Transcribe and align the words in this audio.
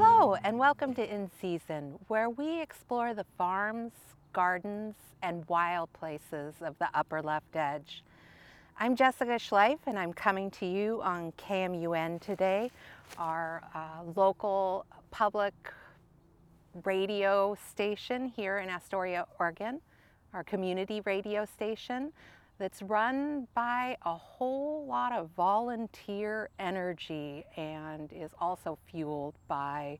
Hello, 0.00 0.36
and 0.44 0.60
welcome 0.60 0.94
to 0.94 1.12
In 1.12 1.28
Season, 1.40 1.98
where 2.06 2.30
we 2.30 2.62
explore 2.62 3.14
the 3.14 3.26
farms, 3.36 3.90
gardens, 4.32 4.94
and 5.24 5.44
wild 5.48 5.92
places 5.92 6.54
of 6.60 6.78
the 6.78 6.88
upper 6.94 7.20
left 7.20 7.56
edge. 7.56 8.04
I'm 8.78 8.94
Jessica 8.94 9.40
Schleiff, 9.40 9.80
and 9.86 9.98
I'm 9.98 10.12
coming 10.12 10.52
to 10.52 10.66
you 10.66 11.02
on 11.02 11.32
KMUN 11.32 12.20
today, 12.20 12.70
our 13.18 13.64
uh, 13.74 14.04
local 14.14 14.86
public 15.10 15.52
radio 16.84 17.56
station 17.68 18.28
here 18.28 18.58
in 18.58 18.68
Astoria, 18.68 19.26
Oregon, 19.40 19.80
our 20.32 20.44
community 20.44 21.02
radio 21.06 21.44
station 21.44 22.12
that's 22.58 22.82
run 22.82 23.46
by 23.54 23.96
a 24.04 24.14
whole 24.14 24.84
lot 24.86 25.12
of 25.12 25.30
volunteer 25.36 26.50
energy 26.58 27.44
and 27.56 28.12
is 28.12 28.30
also 28.40 28.78
fueled 28.90 29.34
by 29.46 29.98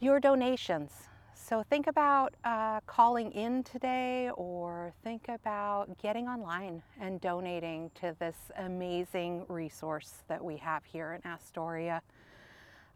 your 0.00 0.20
donations. 0.20 0.90
So 1.34 1.62
think 1.62 1.86
about 1.86 2.34
uh, 2.44 2.80
calling 2.86 3.30
in 3.32 3.62
today 3.64 4.30
or 4.36 4.92
think 5.02 5.28
about 5.28 5.98
getting 5.98 6.26
online 6.26 6.82
and 7.00 7.20
donating 7.20 7.90
to 8.00 8.16
this 8.18 8.36
amazing 8.56 9.44
resource 9.48 10.22
that 10.28 10.42
we 10.42 10.56
have 10.56 10.84
here 10.84 11.12
in 11.12 11.30
Astoria. 11.30 12.02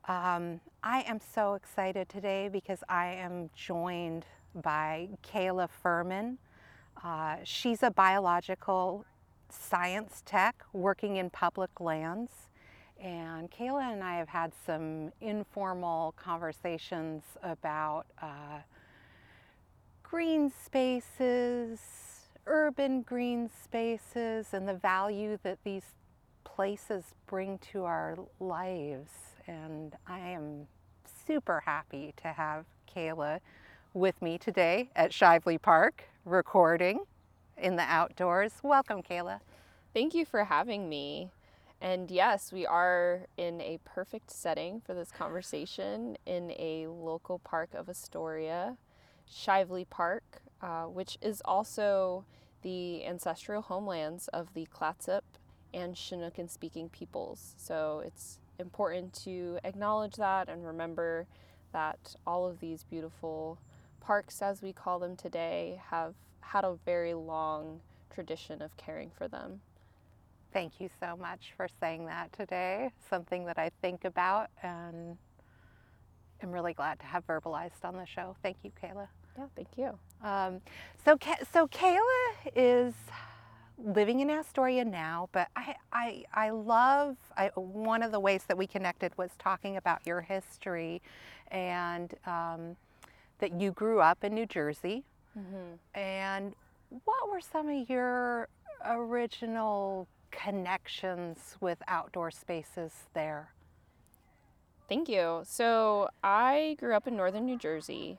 Um, 0.06 0.60
I 0.82 1.02
am 1.02 1.20
so 1.34 1.54
excited 1.54 2.09
today 2.09 2.48
because 2.48 2.82
I 2.88 3.09
am 3.09 3.51
joined 3.54 4.24
by 4.62 5.09
Kayla 5.23 5.68
Furman. 5.68 6.38
Uh, 7.02 7.37
she's 7.45 7.83
a 7.83 7.91
biological 7.91 9.05
science 9.51 10.23
tech 10.27 10.65
working 10.73 11.16
in 11.16 11.30
public 11.30 11.80
lands. 11.80 12.30
And 13.01 13.51
Kayla 13.51 13.93
and 13.93 14.02
I 14.02 14.16
have 14.16 14.29
had 14.29 14.52
some 14.66 15.12
informal 15.21 16.12
conversations 16.16 17.23
about 17.43 18.07
uh, 18.21 18.61
green 20.02 20.51
spaces, 20.51 21.79
urban 22.46 23.02
green 23.02 23.49
spaces, 23.62 24.49
and 24.52 24.68
the 24.68 24.74
value 24.74 25.38
that 25.45 25.59
these 25.62 25.95
places 26.43 27.15
bring 27.27 27.59
to 27.73 27.85
our 27.85 28.18
lives. 28.40 29.12
And 29.46 29.95
I 30.07 30.18
am 30.18 30.66
super 31.27 31.62
happy 31.65 32.15
to 32.23 32.29
have 32.29 32.65
Kayla 32.93 33.38
with 33.94 34.20
me 34.20 34.38
today 34.38 34.90
at 34.94 35.10
Shively 35.10 35.60
Park 35.60 36.04
recording 36.24 37.00
in 37.56 37.76
the 37.76 37.82
outdoors. 37.82 38.52
Welcome, 38.62 39.02
Kayla. 39.02 39.40
Thank 39.94 40.14
you 40.14 40.24
for 40.24 40.44
having 40.44 40.88
me. 40.88 41.30
And 41.80 42.10
yes, 42.10 42.52
we 42.52 42.66
are 42.66 43.22
in 43.36 43.60
a 43.60 43.78
perfect 43.84 44.30
setting 44.30 44.80
for 44.80 44.94
this 44.94 45.10
conversation 45.10 46.16
in 46.26 46.50
a 46.52 46.86
local 46.88 47.38
park 47.38 47.70
of 47.74 47.88
Astoria, 47.88 48.76
Shively 49.30 49.88
Park, 49.88 50.42
uh, 50.60 50.84
which 50.84 51.18
is 51.22 51.40
also 51.44 52.24
the 52.62 53.04
ancestral 53.06 53.62
homelands 53.62 54.28
of 54.28 54.52
the 54.54 54.66
Clatsop 54.66 55.24
and 55.72 55.94
Chinookan 55.94 56.50
speaking 56.50 56.88
peoples. 56.88 57.54
So 57.56 58.02
it's 58.04 58.38
important 58.59 59.12
to 59.24 59.59
acknowledge 59.64 60.14
that 60.16 60.48
and 60.48 60.66
remember 60.66 61.26
that 61.72 62.16
all 62.26 62.46
of 62.46 62.59
these 62.60 62.82
beautiful 62.84 63.59
parks, 64.09 64.41
as 64.41 64.62
we 64.62 64.72
call 64.72 64.98
them 64.98 65.14
today, 65.14 65.78
have 65.91 66.14
had 66.41 66.64
a 66.64 66.78
very 66.87 67.12
long 67.12 67.78
tradition 68.10 68.62
of 68.62 68.75
caring 68.78 69.10
for 69.10 69.28
them. 69.28 69.60
Thank 70.50 70.81
you 70.81 70.88
so 70.98 71.15
much 71.15 71.53
for 71.54 71.69
saying 71.78 72.06
that 72.06 72.32
today. 72.32 72.91
Something 73.10 73.44
that 73.44 73.59
I 73.59 73.70
think 73.82 74.06
about 74.06 74.48
and 74.62 75.19
am 76.42 76.50
really 76.50 76.72
glad 76.72 76.98
to 77.00 77.04
have 77.04 77.26
verbalized 77.26 77.84
on 77.84 77.98
the 77.98 78.06
show. 78.06 78.34
Thank 78.42 78.56
you, 78.62 78.72
Kayla. 78.82 79.09
Yeah, 79.37 79.44
thank 79.54 79.69
you. 79.76 79.98
Um, 80.26 80.62
so, 81.04 81.19
so 81.53 81.69
Kayla 81.69 82.00
is 82.56 82.94
living 83.76 84.21
in 84.21 84.31
Astoria 84.31 84.87
now, 84.87 85.28
but 85.33 85.49
I, 85.54 85.75
I, 85.93 86.25
I 86.33 86.49
love 86.49 87.19
I, 87.37 87.49
one 87.56 88.03
of 88.03 88.12
the 88.12 88.21
ways 88.21 88.44
that 88.49 88.56
we 88.56 88.66
connected 88.66 89.12
was 89.19 89.33
talking 89.38 89.77
about 89.77 90.00
your 90.06 90.22
history 90.22 91.03
and 91.50 92.15
um, 92.25 92.75
that 93.38 93.60
you 93.60 93.72
grew 93.72 94.00
up 94.00 94.25
in 94.25 94.34
New 94.34 94.47
Jersey. 94.47 95.04
Mm-hmm. 95.38 95.99
And 95.99 96.54
what 97.04 97.31
were 97.31 97.41
some 97.41 97.69
of 97.69 97.88
your 97.88 98.49
original 98.84 100.09
connections 100.31 101.56
with 101.60 101.78
outdoor 101.88 102.31
spaces 102.31 102.93
there? 103.15 103.50
Thank 104.88 105.09
you. 105.09 105.43
So 105.44 106.09
I 106.25 106.77
grew 106.81 106.94
up 106.94 107.06
in 107.06 107.16
northern 107.16 107.44
New 107.44 107.59
Jersey, 107.59 108.19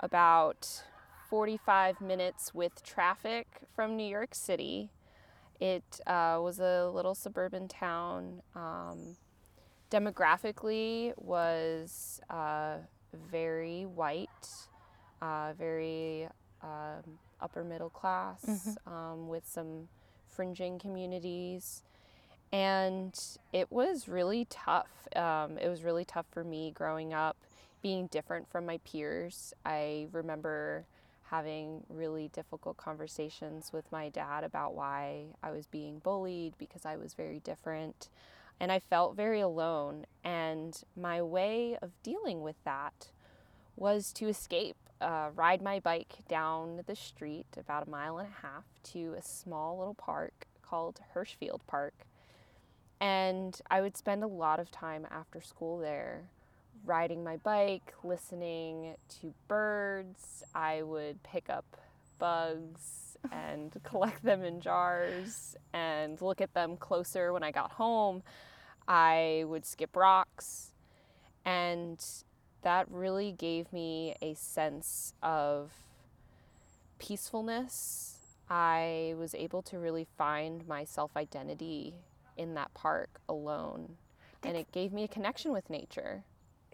about 0.00 0.82
45 1.28 2.00
minutes 2.00 2.54
with 2.54 2.82
traffic 2.82 3.46
from 3.74 3.96
New 3.96 4.06
York 4.06 4.34
City. 4.34 4.90
It 5.60 6.00
uh, 6.06 6.38
was 6.40 6.58
a 6.58 6.88
little 6.88 7.14
suburban 7.14 7.68
town. 7.68 8.42
Um, 8.54 9.16
demographically 9.90 11.12
was 11.16 12.20
uh, 12.30 12.76
very 13.30 13.84
white, 13.84 14.25
uh, 15.22 15.52
very 15.58 16.28
um, 16.62 17.18
upper 17.40 17.64
middle 17.64 17.90
class, 17.90 18.44
mm-hmm. 18.44 18.92
um, 18.92 19.28
with 19.28 19.46
some 19.46 19.88
fringing 20.28 20.78
communities. 20.78 21.82
And 22.52 23.18
it 23.52 23.70
was 23.72 24.08
really 24.08 24.46
tough. 24.48 25.08
Um, 25.16 25.58
it 25.58 25.68
was 25.68 25.82
really 25.82 26.04
tough 26.04 26.26
for 26.30 26.44
me 26.44 26.70
growing 26.70 27.12
up, 27.12 27.36
being 27.82 28.06
different 28.06 28.50
from 28.50 28.66
my 28.66 28.78
peers. 28.78 29.52
I 29.64 30.06
remember 30.12 30.86
having 31.30 31.82
really 31.88 32.28
difficult 32.28 32.76
conversations 32.76 33.72
with 33.72 33.90
my 33.90 34.08
dad 34.08 34.44
about 34.44 34.74
why 34.74 35.24
I 35.42 35.50
was 35.50 35.66
being 35.66 35.98
bullied 35.98 36.54
because 36.56 36.86
I 36.86 36.96
was 36.96 37.14
very 37.14 37.40
different. 37.40 38.08
And 38.60 38.70
I 38.72 38.78
felt 38.78 39.16
very 39.16 39.40
alone. 39.40 40.06
And 40.24 40.80
my 40.96 41.20
way 41.20 41.76
of 41.82 41.90
dealing 42.02 42.42
with 42.42 42.56
that 42.64 43.10
was 43.74 44.12
to 44.14 44.28
escape, 44.28 44.76
uh, 45.00 45.30
ride 45.34 45.62
my 45.62 45.80
bike 45.80 46.14
down 46.28 46.80
the 46.86 46.96
street 46.96 47.46
about 47.58 47.86
a 47.86 47.90
mile 47.90 48.18
and 48.18 48.28
a 48.28 48.46
half 48.46 48.64
to 48.82 49.14
a 49.18 49.22
small 49.22 49.78
little 49.78 49.94
park 49.94 50.46
called 50.62 51.00
Hirschfield 51.14 51.60
Park. 51.66 51.94
And 53.00 53.58
I 53.70 53.80
would 53.82 53.96
spend 53.96 54.24
a 54.24 54.28
lot 54.28 54.58
of 54.58 54.70
time 54.70 55.06
after 55.10 55.40
school 55.40 55.78
there 55.78 56.30
riding 56.84 57.22
my 57.22 57.36
bike, 57.36 57.92
listening 58.02 58.94
to 59.20 59.34
birds. 59.48 60.42
I 60.54 60.82
would 60.82 61.22
pick 61.22 61.50
up 61.50 61.76
bugs 62.18 63.18
and 63.30 63.76
collect 63.82 64.22
them 64.22 64.44
in 64.44 64.60
jars 64.60 65.56
and 65.72 66.20
look 66.22 66.40
at 66.40 66.54
them 66.54 66.76
closer 66.76 67.32
when 67.32 67.42
I 67.42 67.50
got 67.50 67.72
home. 67.72 68.22
I 68.88 69.44
would 69.46 69.66
skip 69.66 69.94
rocks. 69.96 70.72
And 71.44 72.04
that 72.66 72.90
really 72.90 73.30
gave 73.30 73.72
me 73.72 74.12
a 74.20 74.34
sense 74.34 75.14
of 75.22 75.70
peacefulness. 76.98 78.16
I 78.50 79.14
was 79.16 79.36
able 79.36 79.62
to 79.62 79.78
really 79.78 80.08
find 80.18 80.66
my 80.66 80.82
self 80.82 81.16
identity 81.16 81.94
in 82.36 82.54
that 82.54 82.74
park 82.74 83.20
alone. 83.28 83.98
And 84.42 84.56
it 84.56 84.72
gave 84.72 84.92
me 84.92 85.04
a 85.04 85.08
connection 85.08 85.52
with 85.52 85.70
nature. 85.70 86.24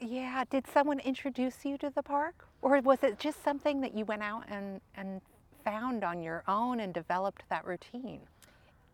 Yeah. 0.01 0.45
Did 0.49 0.67
someone 0.67 0.99
introduce 0.99 1.63
you 1.67 1.77
to 1.77 1.91
the 1.91 2.03
park? 2.03 2.47
Or 2.63 2.81
was 2.81 3.03
it 3.03 3.19
just 3.19 3.45
something 3.45 3.83
that 3.83 3.95
you 3.95 4.07
went 4.07 4.23
out 4.23 4.45
and, 4.49 4.81
and 4.97 5.21
found 5.63 6.05
on 6.05 6.23
your 6.23 6.43
own 6.49 6.81
and 6.81 6.95
developed 6.95 7.43
that 7.51 7.67
routine? 7.67 8.21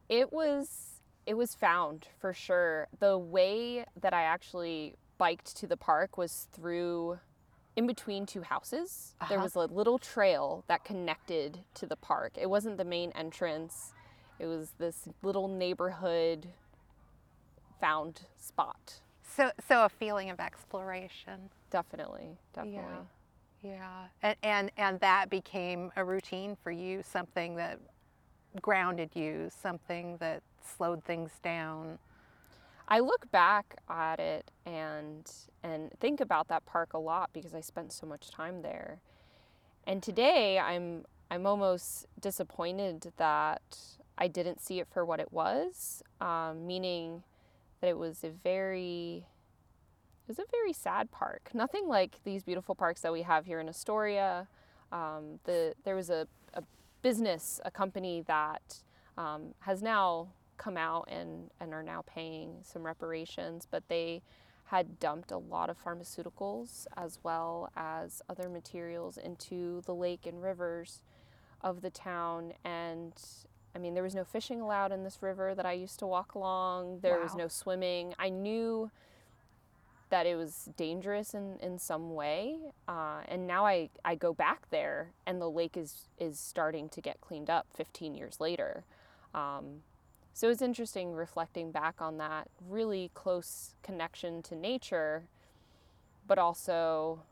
It 0.08 0.32
was 0.32 1.00
it 1.26 1.36
was 1.36 1.54
found 1.54 2.08
for 2.18 2.32
sure. 2.32 2.88
The 2.98 3.16
way 3.16 3.84
that 4.00 4.12
I 4.12 4.22
actually 4.22 4.96
biked 5.18 5.56
to 5.56 5.66
the 5.66 5.76
park 5.76 6.16
was 6.16 6.48
through 6.52 7.18
in 7.76 7.86
between 7.86 8.26
two 8.26 8.42
houses. 8.42 9.14
Uh-huh. 9.20 9.28
There 9.28 9.40
was 9.40 9.54
a 9.54 9.60
little 9.60 9.98
trail 9.98 10.64
that 10.68 10.84
connected 10.84 11.60
to 11.74 11.86
the 11.86 11.96
park. 11.96 12.32
It 12.36 12.48
wasn't 12.50 12.76
the 12.76 12.84
main 12.84 13.12
entrance. 13.12 13.92
It 14.38 14.46
was 14.46 14.72
this 14.78 15.08
little 15.22 15.48
neighborhood 15.48 16.46
found 17.80 18.22
spot. 18.36 19.00
So 19.22 19.50
so 19.68 19.84
a 19.84 19.88
feeling 19.88 20.30
of 20.30 20.40
exploration. 20.40 21.50
Definitely. 21.70 22.36
Definitely. 22.52 22.82
Yeah. 23.62 23.70
yeah. 23.70 24.04
And, 24.22 24.36
and 24.42 24.70
and 24.76 25.00
that 25.00 25.30
became 25.30 25.92
a 25.96 26.04
routine 26.04 26.56
for 26.62 26.70
you, 26.70 27.02
something 27.04 27.54
that 27.56 27.78
grounded 28.60 29.10
you, 29.14 29.50
something 29.62 30.16
that 30.18 30.42
slowed 30.76 31.04
things 31.04 31.30
down. 31.42 31.98
I 32.88 33.00
look 33.00 33.30
back 33.30 33.76
at 33.88 34.18
it 34.18 34.50
and 34.64 35.30
and 35.62 35.90
think 36.00 36.20
about 36.20 36.48
that 36.48 36.64
park 36.64 36.94
a 36.94 36.98
lot 36.98 37.30
because 37.32 37.54
I 37.54 37.60
spent 37.60 37.92
so 37.92 38.06
much 38.06 38.30
time 38.30 38.62
there. 38.62 39.00
And 39.86 40.02
today 40.02 40.58
I'm 40.58 41.04
I'm 41.30 41.46
almost 41.46 42.06
disappointed 42.18 43.12
that 43.18 43.78
I 44.16 44.26
didn't 44.26 44.60
see 44.60 44.80
it 44.80 44.88
for 44.90 45.04
what 45.04 45.20
it 45.20 45.32
was, 45.32 46.02
um, 46.20 46.66
meaning 46.66 47.22
that 47.80 47.88
it 47.88 47.98
was 47.98 48.24
a 48.24 48.30
very 48.30 49.26
it 50.26 50.28
was 50.28 50.38
a 50.38 50.50
very 50.50 50.72
sad 50.72 51.10
park. 51.10 51.50
Nothing 51.52 51.88
like 51.88 52.20
these 52.24 52.42
beautiful 52.42 52.74
parks 52.74 53.02
that 53.02 53.12
we 53.12 53.22
have 53.22 53.44
here 53.44 53.60
in 53.60 53.68
Astoria. 53.68 54.48
Um, 54.92 55.40
the 55.44 55.74
there 55.84 55.94
was 55.94 56.08
a, 56.08 56.26
a 56.54 56.62
business, 57.02 57.60
a 57.66 57.70
company 57.70 58.24
that 58.26 58.82
um, 59.18 59.54
has 59.60 59.82
now 59.82 60.28
come 60.58 60.76
out 60.76 61.08
and, 61.10 61.50
and 61.60 61.72
are 61.72 61.82
now 61.82 62.02
paying 62.06 62.56
some 62.62 62.84
reparations, 62.84 63.66
but 63.70 63.88
they 63.88 64.22
had 64.66 65.00
dumped 65.00 65.30
a 65.30 65.38
lot 65.38 65.70
of 65.70 65.82
pharmaceuticals 65.82 66.86
as 66.96 67.18
well 67.22 67.70
as 67.74 68.20
other 68.28 68.48
materials 68.50 69.16
into 69.16 69.82
the 69.86 69.94
lake 69.94 70.26
and 70.26 70.42
rivers 70.42 71.02
of 71.62 71.80
the 71.80 71.90
town. 71.90 72.52
And 72.64 73.12
I 73.74 73.78
mean, 73.78 73.94
there 73.94 74.02
was 74.02 74.14
no 74.14 74.24
fishing 74.24 74.60
allowed 74.60 74.92
in 74.92 75.04
this 75.04 75.22
river 75.22 75.54
that 75.54 75.64
I 75.64 75.72
used 75.72 75.98
to 76.00 76.06
walk 76.06 76.34
along, 76.34 77.00
there 77.00 77.18
was 77.20 77.34
no 77.34 77.48
swimming. 77.48 78.14
I 78.18 78.28
knew 78.28 78.90
that 80.10 80.26
it 80.26 80.36
was 80.36 80.70
dangerous 80.76 81.34
in, 81.34 81.58
in 81.60 81.78
some 81.78 82.14
way. 82.14 82.58
Uh, 82.86 83.20
and 83.28 83.46
now 83.46 83.66
I, 83.66 83.90
I 84.04 84.14
go 84.14 84.32
back 84.32 84.70
there 84.70 85.12
and 85.26 85.40
the 85.40 85.50
lake 85.50 85.76
is, 85.76 86.08
is 86.18 86.38
starting 86.38 86.88
to 86.90 87.00
get 87.00 87.20
cleaned 87.20 87.50
up 87.50 87.66
15 87.74 88.14
years 88.14 88.40
later. 88.40 88.84
Um, 89.34 89.82
so 90.32 90.48
it's 90.50 90.62
interesting 90.62 91.12
reflecting 91.12 91.72
back 91.72 91.96
on 92.00 92.18
that 92.18 92.48
really 92.68 93.10
close 93.14 93.74
connection 93.82 94.42
to 94.42 94.54
nature, 94.54 95.24
but 96.26 96.38
also 96.38 97.22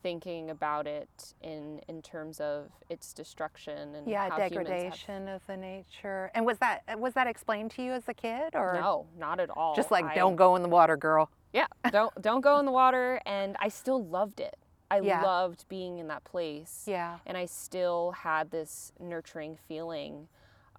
thinking 0.00 0.48
about 0.50 0.86
it 0.86 1.34
in, 1.42 1.80
in 1.88 2.00
terms 2.00 2.38
of 2.40 2.70
its 2.88 3.12
destruction 3.12 3.96
and 3.96 4.06
Yeah, 4.08 4.28
how 4.28 4.36
humans 4.36 4.42
have- 4.42 4.50
degradation 4.66 5.28
of 5.28 5.44
the 5.48 5.56
nature. 5.56 6.30
And 6.34 6.46
was 6.46 6.58
that 6.58 6.82
was 7.00 7.14
that 7.14 7.26
explained 7.26 7.72
to 7.72 7.82
you 7.82 7.92
as 7.92 8.08
a 8.08 8.14
kid, 8.14 8.54
or 8.54 8.74
No, 8.80 9.06
not 9.18 9.40
at 9.40 9.50
all. 9.50 9.74
just 9.74 9.90
like 9.90 10.04
I- 10.04 10.14
don't 10.14 10.36
go 10.36 10.54
in 10.54 10.62
the 10.62 10.68
water, 10.68 10.96
girl? 10.96 11.30
Yeah, 11.52 11.66
don't 11.90 12.12
don't 12.22 12.42
go 12.42 12.58
in 12.60 12.66
the 12.66 12.72
water. 12.72 13.20
And 13.26 13.56
I 13.58 13.68
still 13.68 14.04
loved 14.04 14.38
it. 14.38 14.56
I 14.90 15.00
Yeah. 15.00 15.22
loved 15.22 15.66
being 15.68 15.98
in 15.98 16.06
that 16.08 16.22
place. 16.24 16.84
Yeah. 16.86 17.18
And 17.26 17.36
I 17.36 17.46
still 17.46 18.12
had 18.12 18.50
this 18.52 18.92
nurturing 19.00 19.56
feeling 19.56 20.28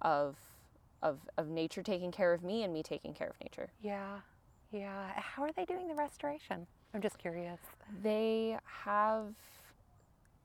of 0.00 0.36
of 1.02 1.18
of 1.38 1.48
nature 1.48 1.82
taking 1.82 2.10
care 2.12 2.32
of 2.32 2.42
me 2.42 2.62
and 2.62 2.72
me 2.72 2.82
taking 2.82 3.14
care 3.14 3.28
of 3.28 3.40
nature. 3.40 3.70
Yeah. 3.82 4.20
Yeah. 4.72 5.12
How 5.16 5.42
are 5.42 5.52
they 5.52 5.64
doing 5.64 5.88
the 5.88 5.94
restoration? 5.94 6.66
I'm 6.94 7.00
just 7.00 7.18
curious. 7.18 7.60
They 8.02 8.56
have 8.84 9.34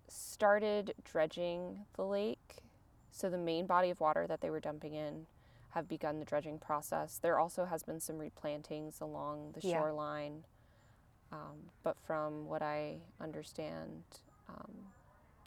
started 0.07 0.93
dredging 1.03 1.85
the 1.95 2.03
lake. 2.05 2.57
So 3.11 3.29
the 3.29 3.37
main 3.37 3.65
body 3.65 3.89
of 3.89 3.99
water 3.99 4.27
that 4.27 4.41
they 4.41 4.49
were 4.49 4.59
dumping 4.59 4.93
in 4.93 5.25
have 5.69 5.87
begun 5.87 6.19
the 6.19 6.25
dredging 6.25 6.57
process. 6.57 7.17
There 7.21 7.39
also 7.39 7.65
has 7.65 7.83
been 7.83 7.99
some 7.99 8.17
replantings 8.17 9.01
along 9.01 9.53
the 9.53 9.65
Yeah. 9.67 9.79
shoreline. 9.79 10.43
Um, 11.31 11.69
but 11.83 11.97
from 12.05 12.45
what 12.47 12.61
I 12.61 12.97
understand, 13.19 14.03
um, 14.47 14.71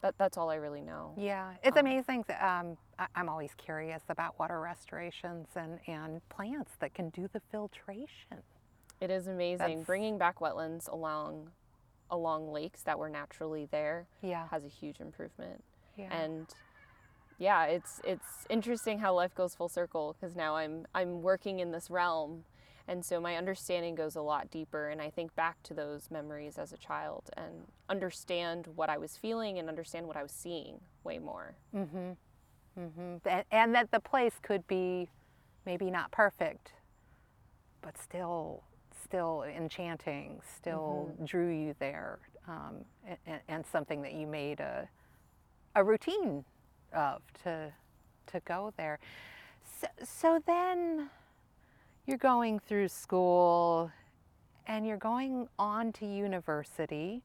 that, 0.01 0.17
that's 0.17 0.37
all 0.37 0.49
I 0.49 0.55
really 0.55 0.81
know. 0.81 1.13
Yeah, 1.17 1.53
it's 1.63 1.77
Um, 1.77 1.85
amazing. 1.85 2.25
That, 2.27 2.41
um, 2.43 2.77
I'm 3.15 3.29
always 3.29 3.51
curious 3.57 4.03
about 4.09 4.37
water 4.39 4.59
restorations 4.59 5.47
and, 5.55 5.79
and 5.87 6.27
plants 6.29 6.71
that 6.79 6.93
can 6.93 7.09
do 7.09 7.29
the 7.31 7.39
filtration. 7.51 8.43
It 8.99 9.09
is 9.09 9.27
amazing. 9.27 9.57
That's- 9.57 9.85
Bringing 9.85 10.17
back 10.17 10.39
wetlands 10.39 10.91
along 10.91 11.51
along 12.11 12.51
lakes 12.51 12.81
that 12.83 12.97
were 12.97 13.07
naturally 13.09 13.67
there 13.69 14.07
Yeah. 14.23 14.47
has 14.49 14.65
a 14.65 14.67
huge 14.67 14.99
improvement. 14.99 15.63
Yeah. 15.95 16.07
and 16.11 16.47
yeah 17.37 17.65
it's 17.65 17.99
it's 18.05 18.45
interesting 18.49 18.99
how 18.99 19.13
life 19.13 19.35
goes 19.35 19.53
full 19.53 19.67
circle 19.69 20.15
because 20.19 20.35
now 20.35 20.55
i'm 20.55 20.85
i'm 20.95 21.21
working 21.21 21.59
in 21.59 21.71
this 21.71 21.89
realm 21.89 22.43
and 22.87 23.03
so 23.05 23.19
my 23.19 23.35
understanding 23.35 23.95
goes 23.95 24.15
a 24.15 24.21
lot 24.21 24.49
deeper 24.49 24.87
and 24.89 25.01
i 25.01 25.09
think 25.09 25.35
back 25.35 25.61
to 25.63 25.73
those 25.73 26.09
memories 26.09 26.57
as 26.57 26.71
a 26.73 26.77
child 26.77 27.29
and 27.35 27.65
understand 27.89 28.67
what 28.75 28.89
i 28.89 28.97
was 28.97 29.17
feeling 29.17 29.57
and 29.59 29.67
understand 29.69 30.07
what 30.07 30.15
i 30.17 30.23
was 30.23 30.31
seeing 30.31 30.79
way 31.03 31.19
more 31.19 31.55
Mm-hmm. 31.75 32.11
Mm-hmm. 32.79 33.27
And, 33.27 33.43
and 33.51 33.75
that 33.75 33.91
the 33.91 33.99
place 33.99 34.35
could 34.41 34.65
be 34.67 35.09
maybe 35.65 35.91
not 35.91 36.11
perfect, 36.11 36.73
but 37.81 37.97
still, 37.97 38.63
still 39.03 39.43
enchanting, 39.43 40.41
still 40.55 41.11
drew 41.25 41.49
you 41.49 41.75
there, 41.79 42.19
um, 42.47 42.85
and, 43.25 43.39
and 43.47 43.65
something 43.65 44.01
that 44.01 44.13
you 44.13 44.25
made 44.25 44.59
a, 44.59 44.87
a 45.75 45.83
routine 45.83 46.45
of 46.93 47.21
to, 47.43 47.71
to 48.27 48.39
go 48.45 48.73
there. 48.77 48.99
So, 49.81 49.87
so 50.03 50.43
then 50.45 51.09
you're 52.05 52.17
going 52.17 52.59
through 52.59 52.87
school 52.87 53.91
and 54.67 54.85
you're 54.85 54.97
going 54.97 55.47
on 55.57 55.91
to 55.93 56.05
university. 56.05 57.21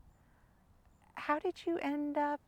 How 1.14 1.38
did 1.38 1.54
you 1.66 1.78
end 1.78 2.18
up 2.18 2.40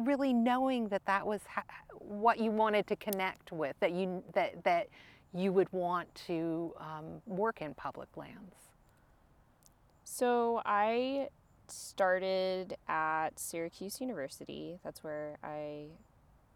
really 0.00 0.32
knowing 0.32 0.88
that 0.88 1.04
that 1.06 1.26
was 1.26 1.40
ha- 1.48 1.64
what 1.92 2.38
you 2.38 2.50
wanted 2.50 2.86
to 2.88 2.96
connect 2.96 3.52
with, 3.52 3.76
that 3.80 3.92
you 3.92 4.22
that 4.34 4.62
that 4.64 4.88
you 5.32 5.52
would 5.52 5.72
want 5.72 6.12
to 6.26 6.74
um, 6.78 7.22
work 7.26 7.62
in 7.62 7.74
public 7.74 8.16
lands? 8.16 8.56
so 10.02 10.60
i 10.66 11.28
started 11.68 12.76
at 12.88 13.38
syracuse 13.38 14.00
university 14.00 14.80
that's 14.82 15.04
where 15.04 15.38
i 15.44 15.84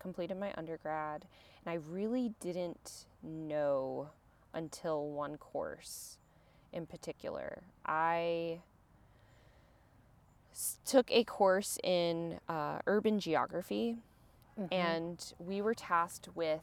completed 0.00 0.36
my 0.36 0.52
undergrad 0.56 1.24
and 1.64 1.72
i 1.72 1.74
really 1.88 2.32
didn't 2.40 3.06
know 3.22 4.08
until 4.54 5.08
one 5.08 5.36
course 5.36 6.18
in 6.72 6.86
particular. 6.86 7.62
I 7.86 8.60
took 10.84 11.10
a 11.10 11.24
course 11.24 11.78
in 11.82 12.38
uh, 12.48 12.78
urban 12.86 13.18
geography, 13.18 13.96
and 14.70 15.32
we 15.38 15.60
were 15.60 15.74
tasked 15.74 16.28
with 16.34 16.62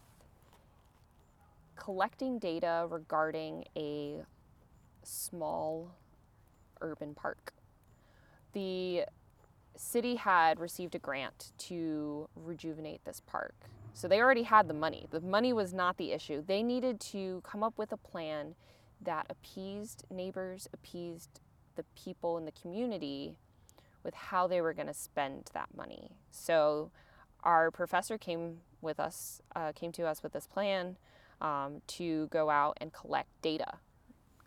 collecting 1.75 2.39
data 2.39 2.88
regarding 2.89 3.65
a 3.75 4.23
small 5.03 5.95
urban 6.79 7.13
park. 7.13 7.53
The 8.53 9.05
city 9.75 10.15
had 10.15 10.59
received 10.59 10.95
a 10.95 10.99
grant 10.99 11.51
to 11.57 12.29
rejuvenate 12.35 13.03
this 13.03 13.21
park. 13.25 13.55
So 13.93 14.07
they 14.07 14.21
already 14.21 14.43
had 14.43 14.67
the 14.67 14.73
money. 14.73 15.07
The 15.11 15.19
money 15.21 15.53
was 15.53 15.73
not 15.73 15.97
the 15.97 16.11
issue. 16.11 16.43
They 16.45 16.63
needed 16.63 16.99
to 17.11 17.41
come 17.43 17.63
up 17.63 17.77
with 17.77 17.91
a 17.91 17.97
plan 17.97 18.55
that 19.01 19.25
appeased 19.29 20.05
neighbors, 20.09 20.69
appeased 20.73 21.41
the 21.75 21.83
people 21.95 22.38
in 22.38 22.45
the 22.45 22.51
community 22.51 23.35
with 24.03 24.13
how 24.13 24.48
they 24.48 24.62
were 24.62 24.74
going 24.74 24.88
to 24.88 24.94
spend 24.94 25.50
that 25.53 25.70
money. 25.75 26.12
So 26.31 26.91
our 27.43 27.72
professor 27.72 28.17
came 28.17 28.58
with 28.81 29.00
us, 29.00 29.41
uh, 29.55 29.72
came 29.74 29.91
to 29.93 30.03
us 30.08 30.24
with 30.24 30.34
this 30.34 30.48
plan 30.48 30.98
um, 31.39 31.81
to 31.88 32.27
go 32.27 32.50
out 32.50 32.77
and 32.81 32.91
collect 32.93 33.29
data, 33.41 33.77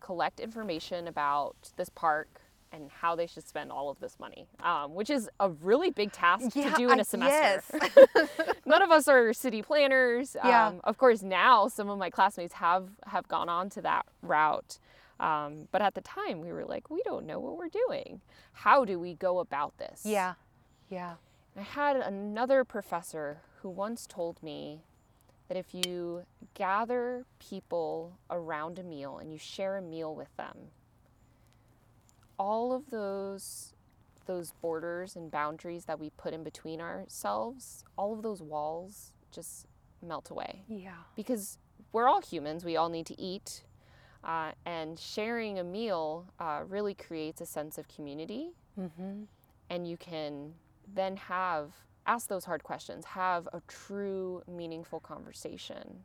collect 0.00 0.40
information 0.40 1.06
about 1.08 1.56
this 1.76 1.88
park 1.88 2.40
and 2.72 2.90
how 2.90 3.14
they 3.14 3.26
should 3.26 3.46
spend 3.46 3.70
all 3.70 3.88
of 3.88 4.00
this 4.00 4.18
money, 4.18 4.48
um, 4.60 4.94
which 4.96 5.08
is 5.08 5.30
a 5.38 5.48
really 5.48 5.90
big 5.90 6.10
task 6.10 6.56
Yeah, 6.56 6.70
to 6.70 6.76
do 6.76 6.90
in 6.90 6.98
a 6.98 7.04
semester. 7.04 7.78
yes. 7.80 8.28
None 8.66 8.82
of 8.82 8.90
us 8.90 9.06
are 9.06 9.32
city 9.32 9.62
planners. 9.62 10.36
Yeah. 10.44 10.66
Um, 10.68 10.80
of 10.82 10.98
course, 10.98 11.22
now 11.22 11.68
some 11.68 11.88
of 11.88 11.98
my 11.98 12.10
classmates 12.10 12.54
have 12.54 12.88
have 13.06 13.28
gone 13.28 13.48
on 13.48 13.70
to 13.70 13.82
that 13.82 14.06
route. 14.22 14.78
Um, 15.20 15.68
but 15.70 15.80
at 15.80 15.94
the 15.94 16.00
time, 16.00 16.40
we 16.40 16.52
were 16.52 16.64
like, 16.64 16.90
we 16.90 17.02
don't 17.04 17.26
know 17.26 17.38
what 17.38 17.56
we're 17.56 17.68
doing. 17.68 18.20
How 18.52 18.84
do 18.84 18.98
we 18.98 19.14
go 19.14 19.38
about 19.38 19.78
this? 19.78 20.02
Yeah, 20.04 20.34
yeah, 20.88 21.14
I 21.56 21.62
had 21.62 21.96
another 21.96 22.64
professor 22.64 23.42
who 23.60 23.68
once 23.68 24.06
told 24.06 24.42
me 24.42 24.82
that 25.48 25.56
if 25.56 25.74
you 25.74 26.24
gather 26.54 27.26
people 27.38 28.18
around 28.30 28.78
a 28.78 28.82
meal 28.82 29.18
and 29.18 29.32
you 29.32 29.38
share 29.38 29.76
a 29.76 29.82
meal 29.82 30.14
with 30.14 30.34
them, 30.36 30.56
all 32.38 32.72
of 32.72 32.90
those 32.90 33.70
those 34.26 34.52
borders 34.62 35.16
and 35.16 35.30
boundaries 35.30 35.84
that 35.84 36.00
we 36.00 36.08
put 36.16 36.32
in 36.32 36.42
between 36.42 36.80
ourselves, 36.80 37.84
all 37.96 38.14
of 38.14 38.22
those 38.22 38.40
walls 38.40 39.12
just 39.30 39.66
melt 40.00 40.30
away 40.30 40.62
yeah, 40.66 40.92
because 41.14 41.58
we're 41.92 42.08
all 42.08 42.22
humans. 42.22 42.64
We 42.64 42.76
all 42.76 42.88
need 42.88 43.06
to 43.06 43.20
eat. 43.20 43.63
Uh, 44.24 44.52
and 44.64 44.98
sharing 44.98 45.58
a 45.58 45.64
meal 45.64 46.24
uh, 46.40 46.62
really 46.68 46.94
creates 46.94 47.40
a 47.42 47.46
sense 47.46 47.76
of 47.76 47.86
community. 47.88 48.52
mm-hmm. 48.78 49.24
And 49.70 49.88
you 49.88 49.96
can 49.96 50.52
then 50.94 51.16
have, 51.16 51.72
ask 52.06 52.28
those 52.28 52.44
hard 52.44 52.62
questions, 52.62 53.04
have 53.04 53.46
a 53.52 53.60
true, 53.68 54.42
meaningful 54.46 55.00
conversation. 55.00 56.04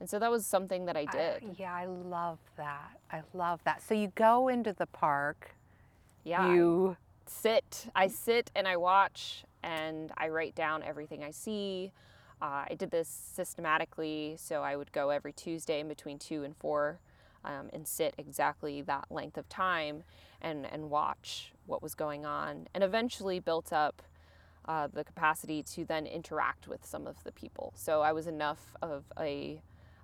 And 0.00 0.08
so 0.08 0.18
that 0.18 0.30
was 0.30 0.46
something 0.46 0.86
that 0.86 0.96
I 0.96 1.04
did. 1.04 1.56
yeah, 1.58 1.74
I 1.74 1.86
love 1.86 2.38
that. 2.56 2.98
I 3.10 3.22
love 3.34 3.60
that. 3.64 3.82
So 3.82 3.94
you 3.94 4.08
go 4.14 4.48
into 4.48 4.72
the 4.72 4.86
park. 4.86 5.54
yeah. 6.24 6.42
I 6.42 6.54
You 6.54 6.96
sit. 7.26 7.86
I 7.94 8.08
sit 8.08 8.50
and 8.54 8.66
I 8.66 8.76
watch 8.76 9.44
and 9.62 10.10
I 10.16 10.28
write 10.28 10.54
down 10.54 10.82
everything 10.82 11.22
I 11.22 11.30
see. 11.30 11.92
Uh, 12.40 12.64
I 12.68 12.74
did 12.76 12.90
this 12.90 13.08
systematically, 13.08 14.36
so 14.38 14.62
I 14.62 14.74
would 14.74 14.90
go 14.90 15.10
every 15.10 15.32
Tuesday 15.32 15.80
in 15.80 15.86
between 15.86 16.18
two 16.18 16.42
and 16.42 16.56
four 16.56 16.98
um, 17.44 17.70
and 17.72 17.86
sit 17.86 18.14
exactly 18.18 18.82
that 18.82 19.06
length 19.10 19.36
of 19.36 19.48
time. 19.48 20.04
and, 20.42 20.66
and 20.70 20.90
watch 20.90 21.52
what 21.66 21.82
was 21.82 21.94
going 21.94 22.26
on, 22.26 22.66
and 22.74 22.82
eventually 22.82 23.38
built 23.38 23.72
up 23.72 24.02
uh, 24.66 24.88
the 24.92 25.04
capacity 25.04 25.62
to 25.62 25.84
then 25.84 26.06
interact 26.06 26.68
with 26.68 26.84
some 26.84 27.06
of 27.06 27.22
the 27.24 27.32
people. 27.32 27.72
So 27.76 28.02
I 28.02 28.12
was 28.12 28.26
enough 28.26 28.74
of 28.82 29.04
a 29.18 29.60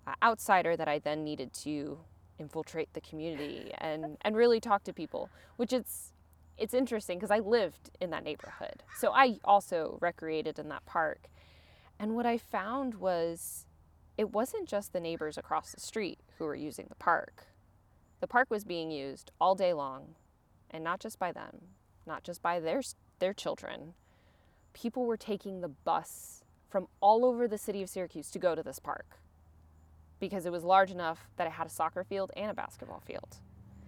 uh, 0.06 0.14
outsider 0.22 0.76
that 0.76 0.88
I 0.88 0.98
then 0.98 1.24
needed 1.24 1.52
to 1.64 1.98
infiltrate 2.38 2.92
the 2.92 3.00
community 3.00 3.72
and, 3.78 4.16
and 4.22 4.36
really 4.36 4.60
talk 4.60 4.84
to 4.84 4.92
people, 4.92 5.30
which 5.56 5.72
it's 5.72 6.12
it's 6.56 6.74
interesting 6.74 7.18
because 7.18 7.30
I 7.30 7.38
lived 7.38 7.90
in 8.00 8.10
that 8.10 8.24
neighborhood. 8.24 8.82
So 8.96 9.12
I 9.12 9.38
also 9.44 9.96
recreated 10.00 10.58
in 10.58 10.68
that 10.70 10.84
park. 10.86 11.28
And 12.00 12.16
what 12.16 12.26
I 12.26 12.36
found 12.36 12.96
was 12.96 13.64
it 14.18 14.32
wasn't 14.32 14.68
just 14.68 14.92
the 14.92 15.00
neighbors 15.00 15.38
across 15.38 15.72
the 15.72 15.80
street 15.80 16.18
who 16.36 16.44
were 16.44 16.56
using 16.56 16.86
the 16.88 16.96
park. 16.96 17.46
The 18.20 18.26
park 18.26 18.50
was 18.50 18.64
being 18.64 18.90
used 18.90 19.30
all 19.40 19.54
day 19.54 19.72
long, 19.72 20.16
and 20.70 20.82
not 20.82 20.98
just 20.98 21.18
by 21.20 21.30
them, 21.32 21.60
not 22.04 22.24
just 22.24 22.42
by 22.42 22.58
their 22.60 22.82
their 23.20 23.32
children. 23.32 23.94
People 24.74 25.06
were 25.06 25.16
taking 25.16 25.60
the 25.60 25.68
bus 25.68 26.42
from 26.68 26.88
all 27.00 27.24
over 27.24 27.48
the 27.48 27.58
city 27.58 27.80
of 27.82 27.88
Syracuse 27.88 28.30
to 28.32 28.38
go 28.38 28.54
to 28.54 28.62
this 28.62 28.78
park 28.78 29.20
because 30.20 30.46
it 30.46 30.52
was 30.52 30.64
large 30.64 30.90
enough 30.90 31.28
that 31.36 31.46
it 31.46 31.52
had 31.52 31.66
a 31.66 31.70
soccer 31.70 32.04
field 32.04 32.30
and 32.36 32.50
a 32.50 32.54
basketball 32.54 33.00
field 33.00 33.36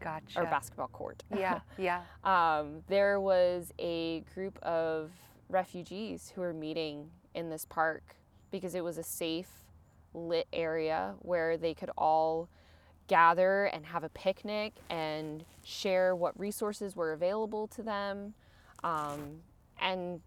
Gotcha. 0.00 0.38
or 0.40 0.44
basketball 0.44 0.88
court. 0.88 1.22
Yeah, 1.36 1.60
yeah. 1.78 2.02
um, 2.24 2.82
there 2.88 3.20
was 3.20 3.72
a 3.78 4.20
group 4.34 4.58
of 4.62 5.10
refugees 5.48 6.32
who 6.34 6.40
were 6.40 6.54
meeting 6.54 7.10
in 7.34 7.50
this 7.50 7.64
park 7.64 8.16
because 8.50 8.74
it 8.74 8.82
was 8.84 8.96
a 8.98 9.02
safe, 9.02 9.50
lit 10.14 10.46
area 10.52 11.14
where 11.20 11.56
they 11.56 11.74
could 11.74 11.90
all 11.96 12.48
gather 13.06 13.64
and 13.64 13.86
have 13.86 14.04
a 14.04 14.08
picnic 14.10 14.74
and 14.88 15.44
share 15.64 16.14
what 16.14 16.38
resources 16.38 16.94
were 16.94 17.12
available 17.12 17.66
to 17.66 17.82
them 17.82 18.34
um, 18.84 19.40
and 19.80 20.20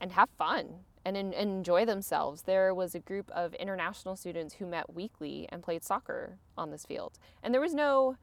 and 0.00 0.12
have 0.12 0.28
fun 0.38 0.68
and, 1.06 1.16
en- 1.16 1.32
enjoy 1.32 1.84
themselves. 1.84 2.42
There 2.42 2.74
was 2.74 2.94
a 2.94 2.98
group 2.98 3.30
of 3.30 3.54
international 3.54 4.16
students 4.16 4.54
who 4.54 4.66
met 4.66 4.92
weekly 4.92 5.48
and 5.50 5.62
played 5.62 5.84
soccer 5.84 6.38
on 6.58 6.70
this 6.70 6.84
field. 6.84 7.18
And 7.42 7.54
there 7.54 7.60
was 7.60 7.74
no, 7.74 8.16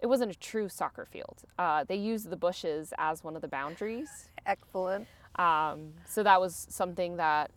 it 0.00 0.06
wasn't 0.06 0.32
a 0.32 0.38
true 0.38 0.68
soccer 0.68 1.04
field. 1.04 1.42
Uh, 1.58 1.84
they 1.84 1.96
used 1.96 2.30
the 2.30 2.36
bushes 2.36 2.94
as 2.96 3.22
one 3.22 3.36
of 3.36 3.42
the 3.42 3.48
boundaries. 3.48 4.30
Excellent. 4.46 5.06
Um, 5.36 5.92
so 6.06 6.22
that 6.22 6.40
was 6.40 6.66
something 6.70 7.16
that 7.18 7.50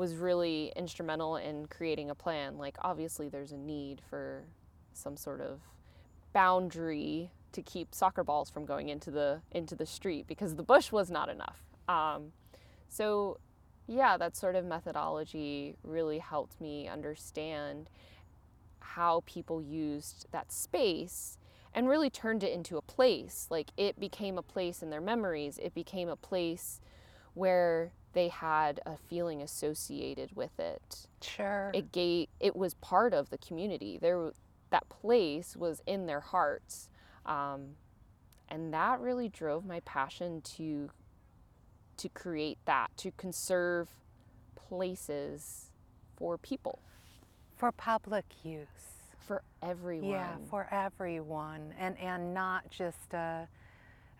was 0.00 0.16
really 0.16 0.72
instrumental 0.76 1.36
in 1.36 1.66
creating 1.66 2.08
a 2.08 2.14
plan. 2.14 2.56
Like, 2.56 2.78
obviously, 2.80 3.28
there's 3.28 3.52
a 3.52 3.58
need 3.58 4.00
for 4.08 4.44
some 4.94 5.14
sort 5.14 5.42
of 5.42 5.60
boundary 6.32 7.30
to 7.52 7.60
keep 7.60 7.94
soccer 7.94 8.24
balls 8.24 8.48
from 8.48 8.64
going 8.64 8.88
into 8.88 9.10
the 9.10 9.42
into 9.52 9.76
the 9.76 9.84
street 9.84 10.26
because 10.26 10.54
the 10.54 10.62
bush 10.62 10.90
was 10.90 11.10
not 11.10 11.28
enough. 11.28 11.60
Um, 11.86 12.32
so, 12.88 13.40
yeah, 13.86 14.16
that 14.16 14.36
sort 14.36 14.56
of 14.56 14.64
methodology 14.64 15.76
really 15.84 16.18
helped 16.18 16.58
me 16.62 16.88
understand 16.88 17.90
how 18.80 19.22
people 19.26 19.60
used 19.60 20.28
that 20.32 20.50
space 20.50 21.36
and 21.74 21.88
really 21.88 22.08
turned 22.08 22.42
it 22.42 22.54
into 22.54 22.78
a 22.78 22.82
place. 22.82 23.48
Like 23.50 23.70
it 23.76 24.00
became 24.00 24.38
a 24.38 24.42
place 24.42 24.82
in 24.82 24.88
their 24.88 25.02
memories, 25.02 25.58
it 25.62 25.74
became 25.74 26.08
a 26.08 26.16
place 26.16 26.80
where 27.34 27.92
they 28.12 28.28
had 28.28 28.80
a 28.86 28.96
feeling 28.96 29.42
associated 29.42 30.34
with 30.34 30.58
it. 30.58 31.06
Sure. 31.22 31.70
It 31.74 31.92
gave 31.92 32.28
it 32.40 32.56
was 32.56 32.74
part 32.74 33.14
of 33.14 33.30
the 33.30 33.38
community. 33.38 33.98
There 34.00 34.32
that 34.70 34.88
place 34.88 35.56
was 35.56 35.82
in 35.86 36.06
their 36.06 36.20
hearts. 36.20 36.88
Um, 37.26 37.76
and 38.48 38.72
that 38.74 39.00
really 39.00 39.28
drove 39.28 39.64
my 39.64 39.80
passion 39.80 40.40
to 40.56 40.90
to 41.98 42.08
create 42.08 42.58
that, 42.64 42.88
to 42.96 43.10
conserve 43.12 43.88
places 44.56 45.70
for 46.16 46.38
people, 46.38 46.78
for 47.56 47.70
public 47.72 48.24
use. 48.42 48.66
for 49.26 49.42
everyone. 49.62 50.10
Yeah, 50.10 50.36
for 50.48 50.66
everyone, 50.72 51.74
and 51.78 51.98
and 51.98 52.34
not 52.34 52.70
just. 52.70 53.14
Uh, 53.14 53.44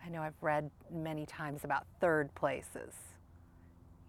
I 0.03 0.09
know 0.09 0.21
I've 0.21 0.41
read 0.41 0.71
many 0.91 1.25
times 1.25 1.63
about 1.63 1.85
third 1.99 2.33
places. 2.33 2.93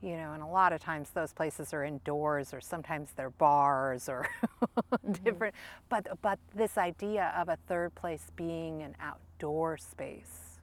You 0.03 0.17
know, 0.17 0.33
and 0.33 0.43
a 0.43 0.47
lot 0.47 0.73
of 0.73 0.81
times 0.81 1.11
those 1.11 1.33
places 1.33 1.73
are 1.73 1.85
indoors, 1.85 2.53
or 2.53 2.61
sometimes 2.61 3.11
they're 3.17 3.31
bars, 3.31 4.09
or 4.09 4.29
different. 5.25 5.55
But 5.89 6.21
but 6.23 6.41
this 6.55 6.77
idea 6.77 7.33
of 7.39 7.49
a 7.49 7.57
third 7.69 7.95
place 7.95 8.27
being 8.35 8.83
an 8.83 8.97
outdoor 9.01 9.77
space 9.79 10.61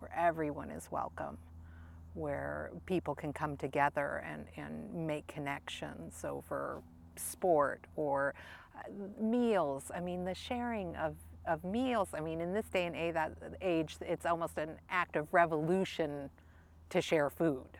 where 0.00 0.12
everyone 0.16 0.70
is 0.70 0.88
welcome, 0.90 1.38
where 2.14 2.72
people 2.86 3.14
can 3.14 3.32
come 3.32 3.56
together 3.56 4.24
and 4.28 4.46
and 4.56 5.06
make 5.06 5.28
connections 5.28 6.24
over 6.24 6.82
sport 7.16 7.86
or 7.96 8.34
uh, 8.76 9.22
meals. 9.22 9.90
I 9.94 10.00
mean, 10.00 10.24
the 10.24 10.34
sharing 10.34 10.96
of, 10.96 11.14
of 11.46 11.64
meals. 11.64 12.08
I 12.14 12.20
mean, 12.20 12.40
in 12.40 12.52
this 12.52 12.66
day 12.66 12.86
and 12.86 12.96
age, 12.96 13.14
that 13.14 13.32
age, 13.60 13.96
it's 14.00 14.26
almost 14.26 14.58
an 14.58 14.76
act 14.90 15.16
of 15.16 15.32
revolution 15.32 16.30
to 16.90 17.00
share 17.00 17.30
food. 17.30 17.78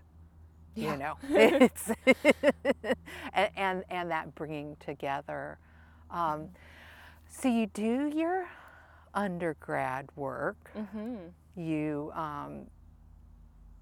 Yeah. 0.74 0.92
You 0.92 0.98
know, 0.98 1.16
it's 1.30 1.90
and, 3.34 3.50
and 3.56 3.84
and 3.90 4.10
that 4.10 4.34
bringing 4.34 4.76
together. 4.80 5.58
Um, 6.10 6.48
so 7.28 7.48
you 7.48 7.66
do 7.66 8.10
your 8.14 8.46
undergrad 9.14 10.08
work. 10.16 10.70
hmm 10.74 11.16
You 11.56 12.10
um, 12.14 12.66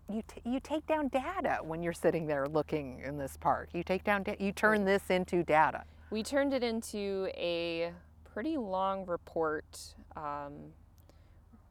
you 0.09 0.23
t- 0.27 0.43
you 0.45 0.59
take 0.61 0.87
down 0.87 1.09
data 1.09 1.59
when 1.63 1.83
you're 1.83 1.93
sitting 1.93 2.27
there 2.27 2.47
looking 2.49 3.01
in 3.05 3.17
this 3.19 3.37
park. 3.37 3.69
You 3.73 3.83
take 3.85 4.03
down 4.05 4.25
da- 4.25 4.37
you 4.41 4.51
turn 4.53 4.85
this 4.85 5.11
into 5.11 5.43
data. 5.45 5.85
We 6.11 6.23
turned 6.25 6.53
it 6.53 6.65
into 6.65 7.29
a 7.37 7.93
pretty 8.33 8.57
long 8.57 9.07
report. 9.07 9.95
Um, 10.17 10.73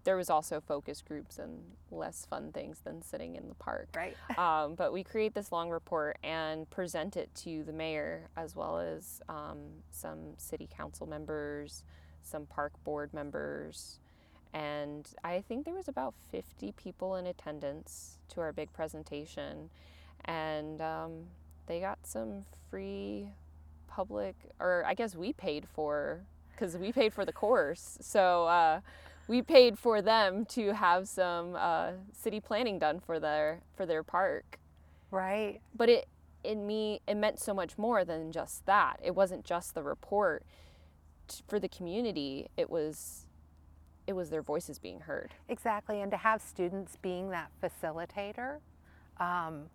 there 0.10 0.18
was 0.18 0.32
also 0.32 0.60
focus 0.60 1.04
groups 1.08 1.38
and 1.38 1.62
less 1.92 2.26
fun 2.28 2.52
things 2.52 2.80
than 2.84 3.00
sitting 3.00 3.36
in 3.36 3.48
the 3.48 3.54
park. 3.54 3.90
Right. 3.96 4.18
Um, 4.40 4.74
but 4.74 4.92
we 4.92 5.04
create 5.04 5.36
this 5.36 5.52
long 5.52 5.70
report 5.70 6.18
and 6.24 6.68
present 6.72 7.16
it 7.16 7.30
to 7.44 7.64
the 7.64 7.74
mayor 7.74 8.30
as 8.36 8.56
well 8.56 8.80
as 8.80 9.22
um, 9.30 9.60
some 9.92 10.34
city 10.38 10.68
council 10.76 11.06
members, 11.06 11.84
some 12.24 12.48
park 12.48 12.72
board 12.84 13.14
members, 13.14 14.00
and 14.52 15.08
I 15.24 15.42
think 15.42 15.66
there 15.66 15.76
was 15.76 15.88
about 15.88 16.16
50 16.32 16.72
people 16.72 17.16
in 17.18 17.28
attendance 17.28 18.18
to 18.30 18.42
our 18.42 18.52
big 18.52 18.74
presentation, 18.74 19.70
and 20.26 20.82
um, 20.82 21.26
they 21.68 21.80
got 21.82 22.00
some 22.02 22.46
free 22.72 23.30
public, 23.88 24.36
or 24.60 24.84
I 24.88 24.96
guess 24.96 25.16
we 25.16 25.34
paid 25.34 25.68
for, 25.72 26.22
because 26.52 26.78
we 26.78 26.92
paid 26.92 27.14
for 27.14 27.26
the 27.26 27.34
course, 27.34 28.00
so. 28.02 28.48
Uh, 28.48 28.80
we 29.30 29.44
paid 29.44 29.78
for 29.78 30.02
them 30.02 30.44
to 30.44 30.74
have 30.74 31.08
some 31.08 31.56
uh, 31.56 31.92
city 32.12 32.40
planning 32.40 32.80
done 32.80 33.00
for 33.00 33.20
their 33.20 33.62
for 33.78 33.86
their 33.86 34.04
park. 34.04 34.60
Right. 35.12 35.60
but 35.76 35.90
it 35.90 36.08
in 36.44 36.66
me 36.68 37.02
it 37.08 37.16
meant 37.16 37.40
so 37.40 37.54
much 37.54 37.78
more 37.78 38.04
than 38.04 38.32
just 38.32 38.66
that. 38.66 39.00
It 39.04 39.16
wasn't 39.16 39.46
just 39.46 39.74
the 39.76 39.84
report. 39.84 40.44
For 41.48 41.60
the 41.60 41.70
community 41.70 42.50
it 42.58 42.70
was 42.70 43.28
it 44.08 44.14
was 44.14 44.32
their 44.32 44.42
voices 44.42 44.80
being 44.80 45.02
heard. 45.02 45.36
Exactly, 45.48 46.02
and 46.02 46.10
to 46.12 46.18
have 46.18 46.42
students 46.42 46.98
being 47.00 47.30
that 47.30 47.52
facilitator, 47.62 48.56
um, 49.20 49.70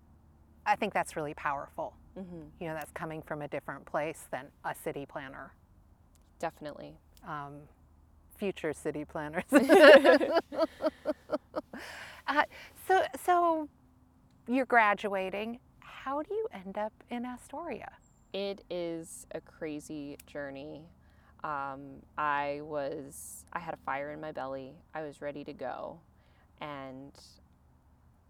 I 0.66 0.74
think 0.74 0.92
that's 0.92 1.14
really 1.14 1.34
powerful. 1.34 1.94
hmm 2.16 2.42
You 2.58 2.68
know, 2.68 2.74
that's 2.74 2.90
coming 2.90 3.22
from 3.22 3.42
a 3.42 3.48
different 3.48 3.84
place 3.86 4.26
than 4.32 4.46
a 4.64 4.74
city 4.74 5.06
planner, 5.06 5.52
definitely. 6.40 6.98
Um, 7.26 7.68
future 8.36 8.72
city 8.72 9.04
planners. 9.04 9.44
uh, 12.26 12.42
so, 12.86 13.02
so 13.24 13.68
you're 14.48 14.66
graduating. 14.66 15.58
How 15.80 16.22
do 16.22 16.34
you 16.34 16.46
end 16.52 16.76
up 16.76 16.92
in 17.10 17.24
Astoria? 17.24 17.92
it 18.34 18.64
is 18.68 19.26
a 19.32 19.40
crazy 19.40 20.18
journey 20.26 20.82
um, 21.44 22.02
i 22.18 22.60
was 22.62 23.44
i 23.52 23.58
had 23.58 23.72
a 23.72 23.78
fire 23.78 24.12
in 24.12 24.20
my 24.20 24.32
belly 24.32 24.74
i 24.92 25.02
was 25.02 25.22
ready 25.22 25.44
to 25.44 25.52
go 25.54 25.98
and 26.60 27.12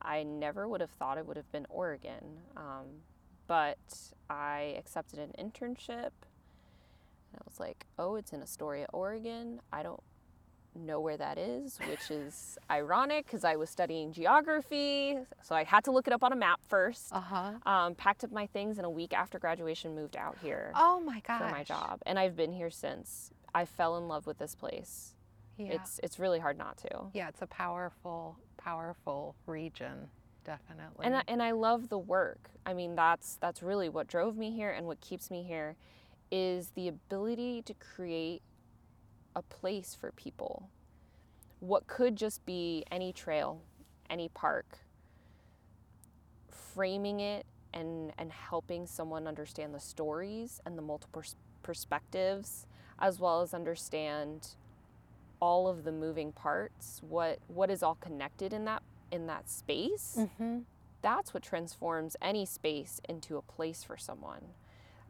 i 0.03 0.23
never 0.23 0.69
would 0.69 0.81
have 0.81 0.91
thought 0.91 1.17
it 1.19 1.27
would 1.27 1.39
have 1.39 1.51
been 1.51 1.67
oregon 1.71 2.39
um, 2.57 2.85
but 3.49 3.79
i 4.29 4.75
accepted 4.79 5.19
an 5.19 5.33
internship 5.39 6.11
and 7.35 7.41
i 7.41 7.45
was 7.49 7.59
like 7.59 7.85
oh 7.99 8.15
it's 8.17 8.33
in 8.33 8.41
astoria 8.43 8.87
oregon 8.93 9.61
i 9.73 9.83
don't 9.83 10.01
know 10.77 11.01
where 11.01 11.17
that 11.17 11.37
is 11.39 11.79
which 11.89 12.11
is 12.11 12.57
ironic 12.71 13.27
because 13.27 13.45
i 13.45 13.57
was 13.57 13.69
studying 13.71 14.13
geography 14.13 15.17
so 15.43 15.55
i 15.55 15.65
had 15.65 15.83
to 15.85 15.91
look 15.91 16.07
it 16.07 16.13
up 16.13 16.23
on 16.23 16.33
a 16.33 16.37
map 16.37 16.61
first 16.69 17.09
Uh 17.13 17.21
huh. 17.21 17.53
um, 17.67 17.95
packed 17.95 18.25
up 18.25 18.33
my 18.33 18.47
things 18.47 18.79
and 18.79 18.87
a 18.87 18.91
week 18.91 19.13
after 19.13 19.39
graduation 19.39 19.95
moved 19.95 20.17
out 20.17 20.37
here 20.43 20.73
Oh 20.75 21.01
my 21.01 21.21
god! 21.27 21.39
for 21.39 21.49
my 21.51 21.65
job 21.65 22.01
and 22.07 22.19
i've 22.19 22.37
been 22.37 22.53
here 22.53 22.71
since 22.71 23.31
i 23.55 23.65
fell 23.65 23.97
in 23.99 24.09
love 24.09 24.27
with 24.27 24.39
this 24.39 24.55
place 24.55 25.15
Yeah. 25.57 25.75
It's 25.75 26.01
it's 26.03 26.19
really 26.19 26.41
hard 26.41 26.59
not 26.59 26.77
to. 26.79 26.91
yeah, 27.13 27.29
it's 27.29 27.43
a 27.43 27.47
powerful, 27.47 28.37
powerful 28.57 29.37
region, 29.47 30.09
definitely. 30.45 31.07
And 31.07 31.15
I, 31.17 31.23
and 31.29 31.41
I 31.41 31.53
love 31.53 31.89
the 31.89 31.99
work. 32.17 32.51
I 32.67 32.75
mean, 32.75 32.97
that's 32.97 33.37
that's 33.41 33.63
really 33.63 33.89
what 33.89 34.09
drove 34.09 34.37
me 34.37 34.51
here 34.51 34.73
and 34.77 34.85
what 34.89 35.01
keeps 35.01 35.31
me 35.31 35.45
here 35.45 35.77
is 36.35 36.71
the 36.71 36.89
ability 36.89 37.63
to 37.63 37.75
create 37.75 38.43
a 39.37 39.43
place 39.43 39.97
for 39.99 40.11
people. 40.13 40.69
What 41.61 41.87
could 41.87 42.17
just 42.17 42.45
be 42.47 42.85
any 42.91 43.13
trail, 43.13 43.63
any 44.11 44.29
park, 44.31 44.79
framing 46.51 47.21
it 47.21 47.47
and 47.73 48.13
and 48.19 48.33
helping 48.33 48.87
someone 48.87 49.29
understand 49.29 49.75
the 49.75 49.81
stories 49.81 50.61
and 50.67 50.77
the 50.79 50.83
multiple 50.83 51.23
pers- 51.23 51.37
perspectives 51.63 52.67
as 52.99 53.21
well 53.21 53.43
as 53.43 53.55
understand 53.55 54.49
all 55.41 55.69
of 55.69 55.85
the 55.85 55.93
moving 55.93 56.33
parts, 56.33 57.03
what 57.09 57.39
what 57.49 57.71
is 57.71 57.83
all 57.83 57.97
connected 57.97 58.53
in 58.53 58.65
that 58.67 58.83
in 59.13 59.27
that 59.29 59.49
space 59.51 60.27
hmm 60.39 60.61
that's 61.03 61.35
what 61.35 61.43
transforms 61.43 62.17
any 62.23 62.47
space 62.47 63.01
into 63.09 63.37
a 63.37 63.43
place 63.43 63.85
for 63.85 63.97
someone. 63.99 64.41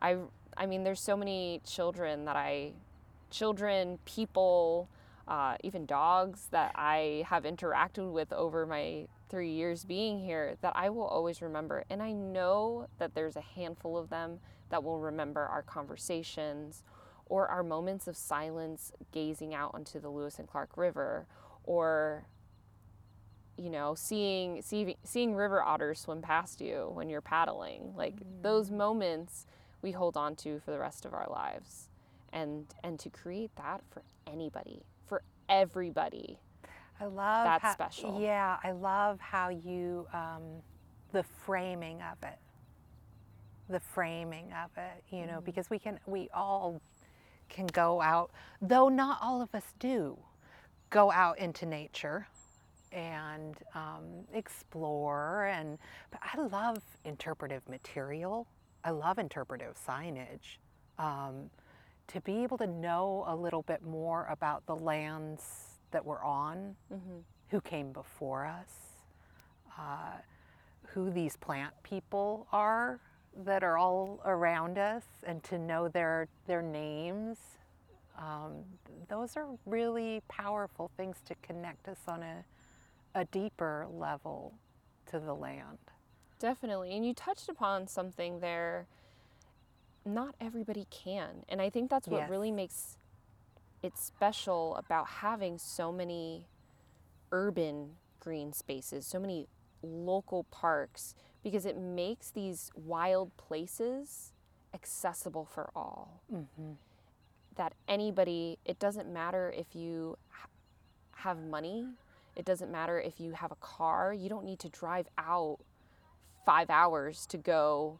I 0.00 0.16
I 0.56 0.66
mean 0.66 0.84
there's 0.84 1.00
so 1.00 1.16
many 1.16 1.60
children 1.64 2.24
that 2.24 2.36
I 2.36 2.72
children, 3.30 3.98
people, 4.04 4.88
uh, 5.26 5.56
even 5.64 5.86
dogs 5.86 6.48
that 6.50 6.72
I 6.74 7.24
have 7.28 7.44
interacted 7.44 8.12
with 8.12 8.32
over 8.32 8.66
my 8.66 9.06
three 9.28 9.50
years 9.50 9.84
being 9.84 10.20
here 10.20 10.56
that 10.60 10.72
I 10.76 10.90
will 10.90 11.06
always 11.06 11.42
remember. 11.42 11.84
And 11.90 12.02
I 12.02 12.12
know 12.12 12.86
that 12.98 13.14
there's 13.14 13.36
a 13.36 13.40
handful 13.40 13.98
of 13.98 14.10
them 14.10 14.38
that 14.70 14.84
will 14.84 15.00
remember 15.00 15.40
our 15.40 15.62
conversations 15.62 16.84
or 17.26 17.48
our 17.48 17.62
moments 17.62 18.06
of 18.06 18.16
silence 18.16 18.92
gazing 19.12 19.54
out 19.54 19.72
onto 19.74 19.98
the 19.98 20.08
Lewis 20.08 20.38
and 20.38 20.46
Clark 20.46 20.76
River 20.76 21.26
or 21.64 22.26
you 23.56 23.70
know 23.70 23.94
seeing 23.94 24.60
seeing 24.62 24.94
seeing 25.04 25.34
river 25.34 25.62
otters 25.62 26.00
swim 26.00 26.20
past 26.20 26.60
you 26.60 26.90
when 26.92 27.08
you're 27.08 27.20
paddling 27.20 27.94
like 27.96 28.14
those 28.42 28.70
moments 28.70 29.46
we 29.84 29.92
hold 29.92 30.16
on 30.16 30.34
to 30.34 30.58
for 30.64 30.70
the 30.72 30.78
rest 30.80 31.04
of 31.04 31.12
our 31.14 31.28
lives 31.30 31.90
and 32.32 32.66
and 32.82 32.98
to 32.98 33.10
create 33.10 33.50
that 33.56 33.82
for 33.90 34.02
anybody 34.26 34.82
for 35.06 35.22
everybody 35.48 36.38
I 37.00 37.06
love 37.06 37.44
That's 37.44 37.62
how- 37.62 37.72
special. 37.72 38.20
Yeah, 38.20 38.56
I 38.62 38.70
love 38.70 39.18
how 39.20 39.48
you 39.48 40.06
um, 40.12 40.42
the 41.12 41.24
framing 41.24 42.00
of 42.02 42.18
it, 42.22 42.38
the 43.68 43.80
framing 43.80 44.52
of 44.52 44.70
it. 44.76 45.02
You 45.10 45.18
Mm-hmm. 45.24 45.30
know, 45.34 45.40
because 45.40 45.68
we 45.70 45.78
can, 45.80 45.98
we 46.06 46.28
all 46.32 46.80
can 47.48 47.66
go 47.66 48.00
out, 48.00 48.30
though 48.62 48.88
not 48.88 49.18
all 49.20 49.42
of 49.42 49.52
us 49.56 49.64
do, 49.80 50.16
go 50.90 51.10
out 51.10 51.36
into 51.40 51.66
nature 51.66 52.28
and 52.92 53.56
um, 53.74 54.04
explore. 54.32 55.46
And 55.46 55.78
but 56.12 56.20
I 56.22 56.40
love 56.42 56.78
interpretive 57.04 57.68
material. 57.68 58.46
I 58.84 58.90
love 58.90 59.18
interpretive 59.18 59.76
signage. 59.76 60.58
Um, 60.98 61.50
to 62.08 62.20
be 62.20 62.42
able 62.42 62.58
to 62.58 62.66
know 62.66 63.24
a 63.26 63.34
little 63.34 63.62
bit 63.62 63.82
more 63.82 64.28
about 64.30 64.66
the 64.66 64.76
lands 64.76 65.42
that 65.90 66.04
we're 66.04 66.22
on, 66.22 66.76
mm-hmm. 66.92 67.18
who 67.48 67.60
came 67.62 67.92
before 67.92 68.44
us, 68.44 68.70
uh, 69.78 70.18
who 70.88 71.10
these 71.10 71.36
plant 71.36 71.72
people 71.82 72.46
are 72.52 73.00
that 73.44 73.64
are 73.64 73.78
all 73.78 74.20
around 74.26 74.78
us, 74.78 75.02
and 75.26 75.42
to 75.44 75.58
know 75.58 75.88
their 75.88 76.28
their 76.46 76.62
names. 76.62 77.38
Um, 78.18 78.64
those 79.08 79.36
are 79.36 79.48
really 79.66 80.22
powerful 80.28 80.90
things 80.96 81.16
to 81.26 81.34
connect 81.42 81.88
us 81.88 81.98
on 82.06 82.22
a 82.22 82.44
a 83.14 83.24
deeper 83.26 83.86
level 83.90 84.54
to 85.06 85.18
the 85.18 85.34
land. 85.34 85.78
Definitely. 86.44 86.94
And 86.94 87.06
you 87.06 87.14
touched 87.14 87.48
upon 87.48 87.86
something 87.86 88.40
there. 88.40 88.86
Not 90.04 90.34
everybody 90.38 90.86
can. 90.90 91.46
And 91.48 91.62
I 91.62 91.70
think 91.70 91.88
that's 91.88 92.06
what 92.06 92.18
Yes. 92.18 92.28
really 92.28 92.50
makes 92.50 92.98
it 93.82 93.96
special 93.96 94.76
about 94.76 95.06
having 95.08 95.56
so 95.56 95.90
many 95.90 96.46
urban 97.32 97.96
green 98.20 98.52
spaces, 98.52 99.06
so 99.06 99.18
many 99.18 99.48
local 99.82 100.44
parks, 100.44 101.14
because 101.42 101.64
it 101.64 101.78
makes 101.78 102.30
these 102.30 102.70
wild 102.74 103.34
places 103.38 104.34
accessible 104.74 105.46
for 105.46 105.70
all. 105.74 106.20
Mm-hmm. 106.30 106.72
That 107.54 107.72
anybody, 107.88 108.58
it 108.66 108.78
doesn't 108.78 109.10
matter 109.10 109.50
if 109.56 109.74
you 109.74 110.18
ha- 110.28 110.48
have 111.12 111.38
money, 111.42 111.88
it 112.36 112.44
doesn't 112.44 112.70
matter 112.70 113.00
if 113.00 113.18
you 113.18 113.32
have 113.32 113.50
a 113.50 113.56
car, 113.56 114.12
you 114.12 114.28
don't 114.28 114.44
need 114.44 114.58
to 114.58 114.68
drive 114.68 115.08
out 115.16 115.60
five 116.44 116.70
hours 116.70 117.26
to 117.26 117.36
go 117.36 117.98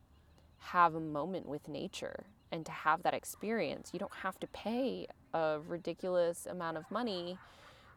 have 0.58 0.94
a 0.94 1.00
moment 1.00 1.46
with 1.46 1.68
nature 1.68 2.24
and 2.50 2.64
to 2.64 2.72
have 2.72 3.02
that 3.02 3.14
experience. 3.14 3.90
You 3.92 3.98
don't 3.98 4.14
have 4.14 4.38
to 4.40 4.46
pay 4.48 5.06
a 5.32 5.58
ridiculous 5.66 6.46
amount 6.46 6.76
of 6.76 6.90
money 6.90 7.38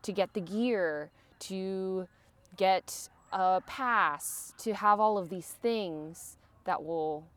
to 0.02 0.12
get 0.12 0.34
the 0.34 0.42
gear, 0.42 1.12
to 1.40 2.08
get 2.56 3.10
a 3.32 3.62
pass, 3.68 4.54
to 4.60 4.74
have 4.74 5.00
all 5.00 5.18
of 5.18 5.30
these 5.30 5.56
things 5.62 6.38
that 6.66 6.84
will 6.84 7.28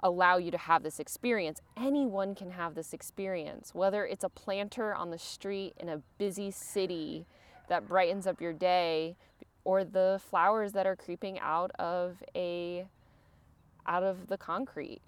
allow 0.00 0.36
you 0.36 0.50
to 0.50 0.58
have 0.58 0.82
this 0.82 1.00
experience. 1.00 1.60
Anyone 1.76 2.34
can 2.34 2.50
have 2.50 2.74
this 2.74 2.92
experience, 2.92 3.74
whether 3.74 4.04
it's 4.04 4.24
a 4.24 4.28
planter 4.28 4.94
on 4.94 5.10
the 5.10 5.18
street 5.18 5.74
in 5.80 5.88
a 5.88 6.02
busy 6.18 6.50
city 6.50 7.26
that 7.68 7.88
brightens 7.88 8.26
up 8.26 8.40
your 8.40 8.52
day 8.52 9.16
or 9.66 9.82
the 9.82 10.20
flowers 10.30 10.72
that 10.72 10.86
are 10.86 10.94
creeping 10.94 11.40
out 11.40 11.72
of 11.80 12.22
a 12.36 12.86
out 13.84 14.04
of 14.04 14.28
the 14.28 14.38
concrete. 14.38 15.00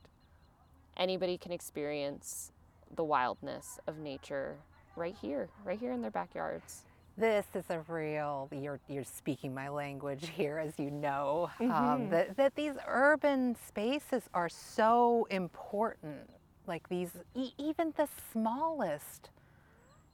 Anybody 0.97 1.39
can 1.39 1.53
experience 1.53 2.51
the 2.97 3.05
wildness 3.05 3.79
of 3.87 3.99
nature 3.99 4.57
right 4.97 5.15
here, 5.21 5.49
right 5.65 5.79
here 5.79 5.93
in 5.93 6.03
their 6.03 6.11
backyards. 6.11 6.83
This 7.17 7.47
is 7.55 7.65
a 7.71 7.81
real, 7.89 8.49
you're, 8.53 8.81
you're 8.89 9.05
speaking 9.05 9.53
my 9.55 9.69
language 9.69 10.29
here, 10.29 10.59
as 10.59 10.79
you 10.79 10.91
know, 10.91 11.51
um, 11.61 11.69
Mhm. 11.69 12.11
that, 12.11 12.37
that 12.37 12.55
these 12.57 12.75
urban 12.87 13.57
spaces 13.67 14.29
are 14.35 14.49
so 14.49 15.27
important. 15.31 16.31
Like 16.67 16.89
these, 16.89 17.11
e- 17.35 17.53
even 17.59 17.93
the 17.97 18.09
smallest, 18.33 19.31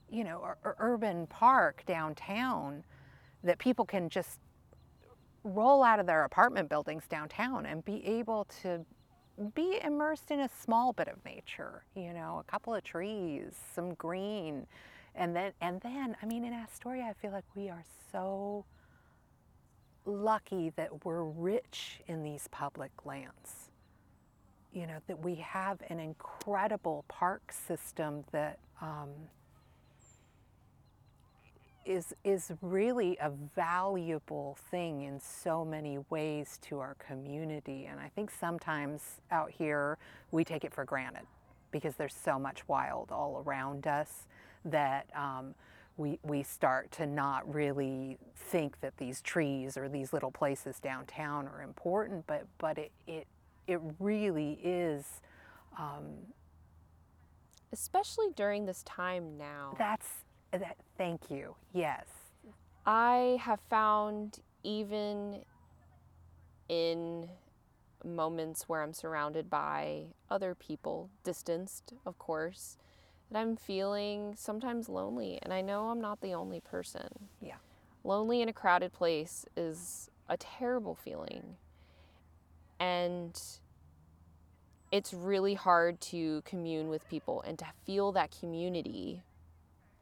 you 0.09 0.23
know, 0.23 0.41
ur- 0.43 0.57
ur- 0.65 0.75
urban 0.79 1.27
park 1.27 1.83
downtown 1.85 2.83
that 3.45 3.59
people 3.59 3.85
can 3.85 4.09
just 4.09 4.39
roll 5.43 5.83
out 5.83 5.99
of 5.99 6.07
their 6.07 6.23
apartment 6.23 6.69
buildings 6.69 7.03
downtown 7.07 7.65
and 7.65 7.85
be 7.85 8.05
able 8.05 8.45
to 8.61 8.83
be 9.53 9.79
immersed 9.83 10.31
in 10.31 10.41
a 10.41 10.49
small 10.49 10.93
bit 10.93 11.07
of 11.07 11.23
nature, 11.25 11.83
you 11.95 12.13
know, 12.13 12.43
a 12.45 12.51
couple 12.51 12.73
of 12.73 12.83
trees, 12.83 13.53
some 13.73 13.93
green. 13.93 14.65
And 15.13 15.35
then 15.35 15.51
and 15.61 15.79
then 15.81 16.15
I 16.21 16.25
mean 16.25 16.43
in 16.43 16.53
Astoria 16.53 17.03
I 17.03 17.13
feel 17.13 17.31
like 17.31 17.45
we 17.55 17.69
are 17.69 17.83
so 18.11 18.65
lucky 20.05 20.71
that 20.75 21.05
we're 21.05 21.23
rich 21.23 22.01
in 22.07 22.23
these 22.23 22.47
public 22.51 22.91
lands. 23.05 23.69
You 24.71 24.87
know, 24.87 24.97
that 25.07 25.23
we 25.23 25.35
have 25.35 25.79
an 25.89 25.99
incredible 25.99 27.05
park 27.07 27.53
system 27.53 28.25
that 28.31 28.59
um, 28.81 29.09
is 31.85 32.13
is 32.23 32.51
really 32.61 33.17
a 33.21 33.31
valuable 33.55 34.57
thing 34.71 35.01
in 35.01 35.19
so 35.19 35.63
many 35.63 35.99
ways 36.09 36.57
to 36.61 36.79
our 36.79 36.95
community 36.95 37.85
and 37.85 37.99
i 37.99 38.09
think 38.09 38.31
sometimes 38.31 39.21
out 39.31 39.51
here 39.51 39.97
we 40.31 40.43
take 40.43 40.63
it 40.63 40.73
for 40.73 40.83
granted 40.83 41.23
because 41.71 41.95
there's 41.95 42.13
so 42.13 42.39
much 42.39 42.67
wild 42.67 43.11
all 43.11 43.43
around 43.45 43.85
us 43.85 44.27
that 44.63 45.07
um, 45.15 45.53
we, 45.97 46.19
we 46.23 46.41
start 46.41 46.91
to 46.91 47.05
not 47.05 47.53
really 47.53 48.17
think 48.35 48.79
that 48.81 48.97
these 48.97 49.21
trees 49.21 49.77
or 49.77 49.87
these 49.87 50.11
little 50.11 50.31
places 50.31 50.79
downtown 50.79 51.47
are 51.47 51.61
important 51.61 52.25
but 52.27 52.45
but 52.57 52.77
it 52.77 52.91
it, 53.07 53.27
it 53.67 53.79
really 53.99 54.59
is 54.63 55.21
um, 55.77 56.05
Especially 57.75 58.27
during 58.35 58.65
this 58.65 58.83
time 58.83 59.37
now. 59.37 59.75
that's 59.77 60.07
Uh, 60.55 60.59
that 60.59 60.77
thank 60.97 61.29
you 61.29 61.55
yes 61.73 62.05
I 62.85 63.39
have 63.41 63.59
found 63.69 64.39
even 64.63 65.43
in 66.69 67.29
moments 68.03 68.69
where 68.69 68.83
I'm 68.83 68.93
surrounded 68.93 69.49
by 69.49 70.05
other 70.29 70.53
people, 70.53 71.09
distanced, 71.23 71.93
of 72.05 72.19
course, 72.19 72.77
that 73.31 73.39
I'm 73.39 73.55
feeling 73.55 74.35
sometimes 74.37 74.87
lonely. 74.87 75.39
And 75.41 75.51
I 75.51 75.61
know 75.61 75.89
I'm 75.89 76.01
not 76.01 76.21
the 76.21 76.33
only 76.33 76.59
person. 76.59 77.07
Yeah. 77.41 77.55
Lonely 78.03 78.41
in 78.41 78.49
a 78.49 78.53
crowded 78.53 78.93
place 78.93 79.45
is 79.57 80.11
a 80.29 80.37
terrible 80.37 80.93
feeling. 80.93 81.55
And 82.79 83.39
it's 84.91 85.11
really 85.11 85.55
hard 85.55 85.99
to 86.01 86.43
commune 86.43 86.89
with 86.89 87.07
people 87.09 87.41
and 87.41 87.57
to 87.57 87.65
feel 87.83 88.11
that 88.11 88.35
community 88.39 89.23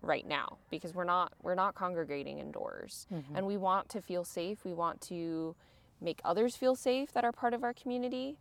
right 0.04 0.28
now 0.28 0.58
because 0.70 0.94
we're 0.94 1.04
not 1.06 1.32
we're 1.42 1.56
not 1.56 1.74
congregating 1.76 2.38
indoors 2.40 3.08
Mhm. 3.12 3.24
and 3.36 3.48
we 3.48 3.56
want 3.58 3.88
to 3.90 4.02
feel 4.02 4.24
safe 4.26 4.64
we 4.66 4.74
want 4.74 5.00
to 5.02 5.56
make 6.02 6.20
others 6.26 6.56
feel 6.58 6.76
safe 6.76 7.14
that 7.14 7.24
are 7.24 7.32
part 7.32 7.54
of 7.54 7.64
our 7.64 7.74
community 7.74 8.38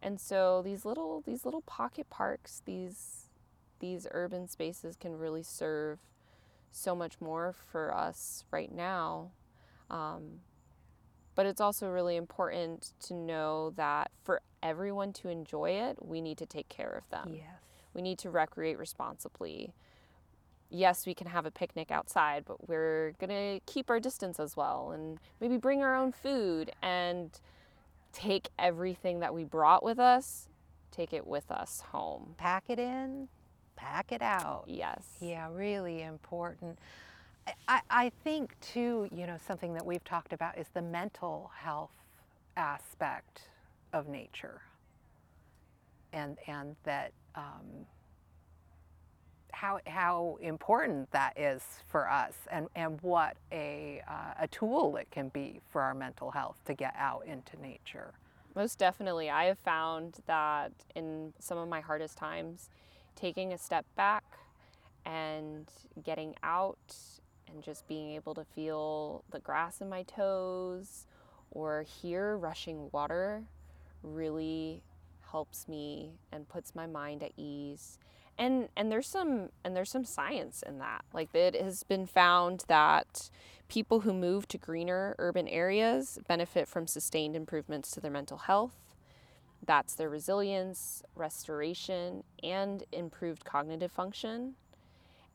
and 0.00 0.18
so 0.18 0.62
these 0.62 0.84
little 0.86 1.20
these 1.20 1.44
little 1.44 1.60
pocket 1.62 2.08
parks 2.08 2.62
these 2.64 3.28
these 3.78 4.06
urban 4.12 4.48
spaces 4.48 4.96
can 4.96 5.18
really 5.18 5.42
serve 5.42 5.98
so 6.70 6.94
much 6.96 7.20
more 7.20 7.52
for 7.52 7.94
us 7.94 8.44
right 8.50 8.72
now 8.72 9.32
um, 9.90 10.40
but 11.34 11.44
it's 11.44 11.60
also 11.60 11.88
really 11.88 12.16
important 12.16 12.94
to 13.00 13.12
know 13.12 13.70
that 13.76 14.10
for 14.24 14.40
everyone 14.62 15.12
to 15.12 15.28
enjoy 15.28 15.70
it 15.70 15.98
we 16.02 16.22
need 16.22 16.38
to 16.38 16.46
take 16.46 16.70
care 16.70 16.92
of 16.92 17.06
them 17.10 17.34
Yes. 17.34 17.44
we 17.92 18.00
need 18.00 18.18
to 18.20 18.30
recreate 18.30 18.78
responsibly. 18.78 19.74
Yes, 20.74 21.06
we 21.06 21.12
can 21.12 21.26
have 21.26 21.44
a 21.44 21.50
picnic 21.50 21.90
outside, 21.90 22.44
but 22.46 22.66
we're 22.66 23.12
going 23.20 23.28
to 23.28 23.60
keep 23.70 23.90
our 23.90 24.00
distance 24.00 24.40
as 24.40 24.56
well 24.56 24.92
and 24.92 25.18
maybe 25.38 25.58
bring 25.58 25.82
our 25.82 25.94
own 25.94 26.12
food 26.12 26.72
and 26.82 27.30
take 28.12 28.48
everything 28.58 29.20
that 29.20 29.34
we 29.34 29.44
brought 29.44 29.82
with 29.82 29.98
us, 29.98 30.48
take 30.90 31.12
it 31.12 31.26
with 31.26 31.50
us 31.50 31.82
home. 31.92 32.34
Pack 32.38 32.64
it 32.68 32.78
in, 32.78 33.28
pack 33.76 34.12
it 34.12 34.22
out. 34.22 34.64
Yes. 34.66 35.02
Yeah, 35.20 35.48
really 35.52 36.02
important. 36.02 36.78
I- 37.68 37.82
I, 37.90 38.12
think 38.24 38.58
too, 38.60 39.08
you 39.12 39.26
know, 39.26 39.36
something 39.46 39.74
that 39.74 39.84
we've 39.84 40.04
talked 40.04 40.32
about 40.32 40.56
is 40.56 40.68
the 40.72 40.82
mental 40.82 41.50
health 41.54 41.90
aspect 42.56 43.48
of 43.92 44.08
nature, 44.08 44.62
and 46.12 46.38
and 46.46 46.76
that 46.84 47.12
um, 47.34 47.86
how 49.52 49.80
how 49.86 50.38
important 50.40 51.10
that 51.12 51.38
is 51.38 51.62
for 51.86 52.10
us, 52.10 52.34
and 52.50 52.68
and 52.74 53.00
what 53.02 53.36
a 53.52 54.02
uh, 54.08 54.34
a 54.40 54.48
tool 54.48 54.96
it 54.96 55.08
can 55.10 55.28
be 55.28 55.60
for 55.70 55.82
our 55.82 55.94
mental 55.94 56.30
health 56.30 56.58
to 56.66 56.74
get 56.74 56.94
out 56.96 57.24
into 57.26 57.60
nature. 57.60 58.12
Most 58.54 58.78
definitely. 58.78 59.30
I 59.30 59.44
have 59.44 59.58
found 59.58 60.18
that 60.26 60.72
in 60.94 61.32
some 61.38 61.56
of 61.56 61.68
my 61.68 61.80
hardest 61.80 62.18
times, 62.18 62.68
taking 63.16 63.52
a 63.52 63.58
step 63.58 63.86
back 63.96 64.24
and 65.06 65.68
getting 66.04 66.34
out 66.42 66.94
and 67.50 67.62
just 67.62 67.86
being 67.88 68.10
able 68.10 68.34
to 68.34 68.44
feel 68.44 69.24
the 69.30 69.38
grass 69.38 69.80
in 69.80 69.88
my 69.88 70.02
toes 70.02 71.06
or 71.50 71.82
hear 71.82 72.36
rushing 72.36 72.88
water 72.92 73.42
really 74.02 74.82
helps 75.30 75.66
me 75.66 76.12
and 76.30 76.48
puts 76.48 76.74
my 76.74 76.86
mind 76.86 77.22
at 77.22 77.32
ease. 77.36 77.98
And 78.38 78.68
and 78.76 78.90
there's 78.90 79.06
some 79.06 79.50
and 79.64 79.76
there's 79.76 79.90
some 79.90 80.04
science 80.04 80.62
in 80.66 80.78
that. 80.78 81.04
Like 81.12 81.34
it 81.34 81.54
has 81.60 81.82
been 81.82 82.06
found 82.06 82.64
that 82.68 83.30
people 83.68 84.00
who 84.00 84.12
move 84.12 84.46
to 84.48 84.58
greener 84.58 85.14
urban 85.18 85.48
areas 85.48 86.18
benefit 86.28 86.68
from 86.68 86.86
sustained 86.86 87.36
improvements 87.36 87.90
to 87.92 88.00
their 88.00 88.10
mental 88.10 88.38
health. 88.38 88.94
That's 89.64 89.94
their 89.94 90.10
resilience, 90.10 91.02
restoration, 91.14 92.24
and 92.42 92.82
improved 92.90 93.44
cognitive 93.44 93.92
function. 93.92 94.54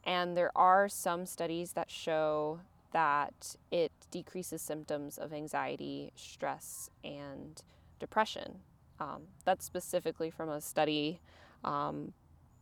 And 0.04 0.38
there 0.38 0.52
are 0.56 0.90
some 0.90 1.26
studies 1.26 1.74
that 1.74 1.90
show 1.90 2.60
that 2.92 3.56
it 3.72 3.92
decreases 4.12 4.62
symptoms 4.62 5.18
of 5.18 5.34
anxiety, 5.34 6.12
stress, 6.16 6.90
and 7.04 7.62
depression. 8.00 8.60
Um, 9.00 9.24
that's 9.46 9.66
specifically 9.66 10.30
from 10.30 10.50
a 10.50 10.62
study 10.62 11.20
um, 11.64 12.14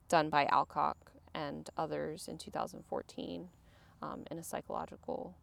done 0.07 0.29
by 0.29 0.45
Alcock 0.45 1.11
and 1.33 1.69
others 1.77 2.27
in 2.27 2.37
2014 2.37 3.49
um, 4.01 4.23
in 4.31 4.37
a 4.37 4.43
psychological 4.43 5.35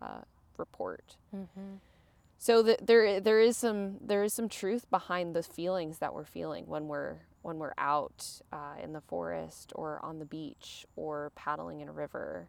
uh, 0.00 0.22
report. 0.56 1.16
Mm-hmm. 1.34 1.76
So 2.38 2.62
th- 2.62 2.80
there 2.82 3.20
there 3.20 3.40
is 3.40 3.56
some 3.56 3.96
there 4.00 4.22
is 4.22 4.32
some 4.32 4.48
truth 4.48 4.90
behind 4.90 5.34
the 5.34 5.42
feelings 5.42 5.98
that 5.98 6.14
we're 6.14 6.24
feeling 6.24 6.66
when 6.66 6.86
we're 6.86 7.16
when 7.42 7.58
we're 7.58 7.74
out 7.78 8.40
uh, 8.52 8.74
in 8.82 8.92
the 8.92 9.00
forest 9.00 9.72
or 9.74 10.04
on 10.04 10.18
the 10.18 10.24
beach 10.24 10.84
or 10.96 11.32
paddling 11.34 11.80
in 11.80 11.88
a 11.88 11.92
river. 11.92 12.48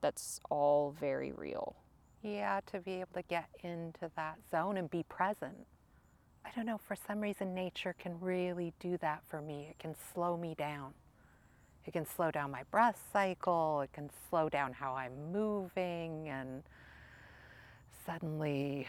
That's 0.00 0.40
all 0.50 0.94
very 0.98 1.32
real. 1.32 1.76
Yeah, 2.22 2.60
to 2.66 2.80
be 2.80 2.94
able 2.94 3.14
to 3.14 3.22
get 3.22 3.48
into 3.62 4.10
that 4.16 4.38
zone 4.50 4.76
and 4.76 4.90
be 4.90 5.04
present. 5.04 5.66
I 6.44 6.50
don't 6.54 6.66
know, 6.66 6.78
for 6.78 6.96
some 6.96 7.20
reason, 7.20 7.54
nature 7.54 7.94
can 7.98 8.18
really 8.20 8.72
do 8.80 8.98
that 8.98 9.22
for 9.28 9.40
me. 9.40 9.68
It 9.70 9.78
can 9.78 9.94
slow 10.12 10.36
me 10.36 10.54
down. 10.54 10.92
It 11.86 11.92
can 11.92 12.06
slow 12.06 12.30
down 12.30 12.50
my 12.50 12.62
breath 12.70 13.00
cycle, 13.12 13.80
it 13.80 13.92
can 13.92 14.10
slow 14.28 14.48
down 14.48 14.72
how 14.72 14.94
I'm 14.94 15.32
moving, 15.32 16.28
and 16.28 16.62
suddenly 18.06 18.86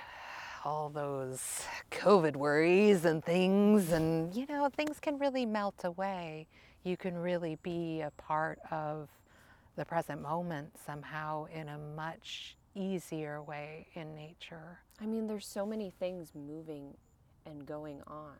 all 0.63 0.89
those 0.89 1.63
COVID 1.91 2.35
worries 2.35 3.05
and 3.05 3.23
things, 3.23 3.91
and 3.91 4.33
you 4.35 4.45
know, 4.47 4.69
things 4.69 4.99
can 4.99 5.17
really 5.17 5.45
melt 5.45 5.83
away. 5.83 6.47
You 6.83 6.97
can 6.97 7.15
really 7.17 7.57
be 7.63 8.01
a 8.01 8.11
part 8.11 8.59
of 8.71 9.09
the 9.75 9.85
present 9.85 10.21
moment 10.21 10.71
somehow 10.85 11.45
in 11.45 11.69
a 11.69 11.77
much 11.77 12.57
easier 12.75 13.41
way 13.41 13.87
in 13.95 14.15
nature. 14.15 14.79
I 15.01 15.05
mean, 15.05 15.27
there's 15.27 15.47
so 15.47 15.65
many 15.65 15.91
things 15.99 16.31
moving 16.35 16.93
and 17.45 17.65
going 17.65 18.01
on. 18.07 18.35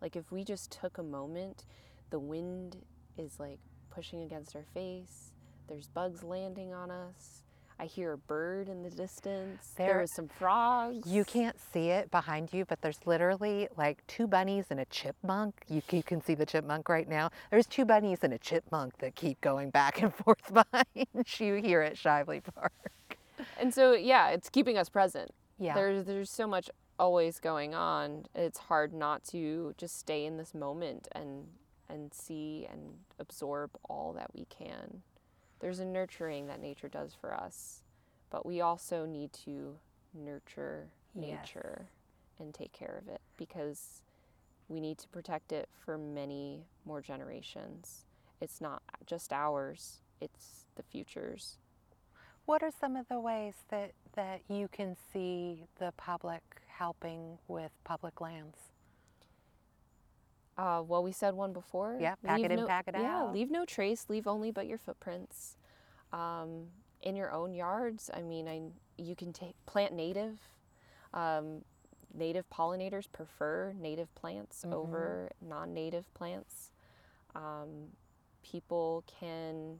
Like 0.00 0.16
if 0.16 0.30
we 0.30 0.44
just 0.44 0.70
took 0.70 0.98
a 0.98 1.02
moment, 1.02 1.64
the 2.10 2.18
wind 2.18 2.76
is 3.16 3.38
like 3.40 3.58
pushing 3.90 4.22
against 4.22 4.54
our 4.56 4.64
face. 4.74 5.32
There's 5.68 5.88
bugs 5.88 6.22
landing 6.22 6.72
on 6.72 6.90
us. 6.90 7.42
I 7.80 7.84
hear 7.86 8.12
a 8.14 8.18
bird 8.18 8.68
in 8.68 8.82
the 8.82 8.90
distance. 8.90 9.72
There, 9.76 9.86
There- 9.88 10.02
are 10.02 10.06
some 10.06 10.26
frogs. 10.26 11.06
You 11.08 11.24
can't 11.24 11.56
see 11.72 11.90
it 11.90 12.10
behind 12.10 12.52
you, 12.52 12.64
but 12.64 12.80
there's 12.80 12.98
literally 13.06 13.68
like 13.76 14.04
two 14.08 14.26
bunnies 14.26 14.66
and 14.70 14.80
a 14.80 14.84
chipmunk. 14.86 15.62
You, 15.68 15.80
you 15.92 16.02
can 16.02 16.20
see 16.20 16.34
the 16.34 16.46
chipmunk 16.46 16.88
right 16.88 17.08
now. 17.08 17.30
There's 17.52 17.66
two 17.66 17.84
bunnies 17.84 18.18
and 18.22 18.32
a 18.34 18.38
chipmunk 18.38 18.98
that 18.98 19.14
keep 19.14 19.40
going 19.40 19.70
back 19.70 20.02
and 20.02 20.12
forth 20.24 20.52
behind 20.52 21.26
you 21.38 21.54
here 21.54 21.82
at 21.82 21.94
Shively 21.94 22.42
Park. 22.42 22.72
And 23.60 23.72
so 23.72 23.92
yeah, 23.92 24.30
it's 24.30 24.48
keeping 24.48 24.76
us 24.76 24.88
present. 24.88 25.30
Yeah. 25.60 25.74
There's 25.74 26.04
there's 26.04 26.30
so 26.30 26.48
much 26.48 26.70
always 26.98 27.40
going 27.40 27.74
on. 27.74 28.26
It's 28.34 28.58
hard 28.58 28.92
not 28.92 29.24
to 29.26 29.74
just 29.78 29.98
stay 29.98 30.24
in 30.26 30.36
this 30.36 30.54
moment 30.54 31.08
and 31.12 31.46
and 31.88 32.12
see 32.12 32.66
and 32.70 32.80
absorb 33.18 33.70
all 33.88 34.12
that 34.14 34.34
we 34.34 34.46
can. 34.50 35.02
There's 35.60 35.78
a 35.80 35.86
nurturing 35.86 36.46
that 36.48 36.60
nature 36.60 36.88
does 36.88 37.14
for 37.18 37.34
us, 37.34 37.82
but 38.30 38.44
we 38.44 38.60
also 38.60 39.06
need 39.06 39.32
to 39.44 39.76
nurture 40.14 40.88
Yes. 41.14 41.40
nature 41.44 41.88
and 42.38 42.54
take 42.54 42.72
care 42.72 43.00
of 43.02 43.08
it 43.12 43.20
because 43.36 44.02
we 44.68 44.80
need 44.80 44.98
to 44.98 45.08
protect 45.08 45.52
it 45.52 45.68
for 45.84 45.98
many 45.98 46.66
more 46.84 47.00
generations. 47.00 48.04
It's 48.40 48.60
not 48.60 48.82
just 49.06 49.32
ours, 49.32 49.98
it's 50.20 50.66
the 50.76 50.82
future's. 50.82 51.58
What 52.46 52.62
are 52.62 52.70
some 52.80 52.96
of 52.96 53.08
the 53.08 53.20
ways 53.20 53.54
that, 53.70 53.92
that 54.14 54.42
you 54.48 54.68
can 54.68 54.96
see 55.12 55.64
the 55.78 55.92
public 55.96 56.42
helping 56.78 57.38
with 57.48 57.72
public 57.84 58.20
lands? 58.20 58.58
Uh, 60.56 60.82
well, 60.86 61.02
we 61.04 61.12
said 61.12 61.34
one 61.34 61.52
before. 61.52 61.96
Yeah, 62.00 62.14
pack 62.24 62.38
it 62.40 62.42
Leave 62.42 62.50
in, 62.50 62.56
no, 62.60 62.66
pack 62.66 62.88
it 62.88 62.94
out. 62.96 63.02
yeah, 63.02 63.24
leave 63.30 63.50
no 63.50 63.64
trace. 63.64 64.06
Leave 64.08 64.26
only 64.26 64.50
but 64.50 64.66
your 64.66 64.78
footprints. 64.78 65.56
Um, 66.12 66.66
in 67.02 67.14
your 67.14 67.30
own 67.32 67.54
yards, 67.54 68.10
I 68.12 68.22
mean, 68.22 68.48
I 68.48 68.62
you 69.00 69.14
can 69.14 69.32
take 69.32 69.54
plant 69.66 69.92
native. 69.92 70.40
Um, 71.14 71.64
native 72.12 72.48
pollinators 72.50 73.06
prefer 73.12 73.72
native 73.78 74.12
plants 74.16 74.64
Mhm. 74.66 74.72
over 74.72 75.30
non-native 75.40 76.12
plants. 76.14 76.72
Um, 77.36 77.92
people 78.42 79.04
can 79.06 79.78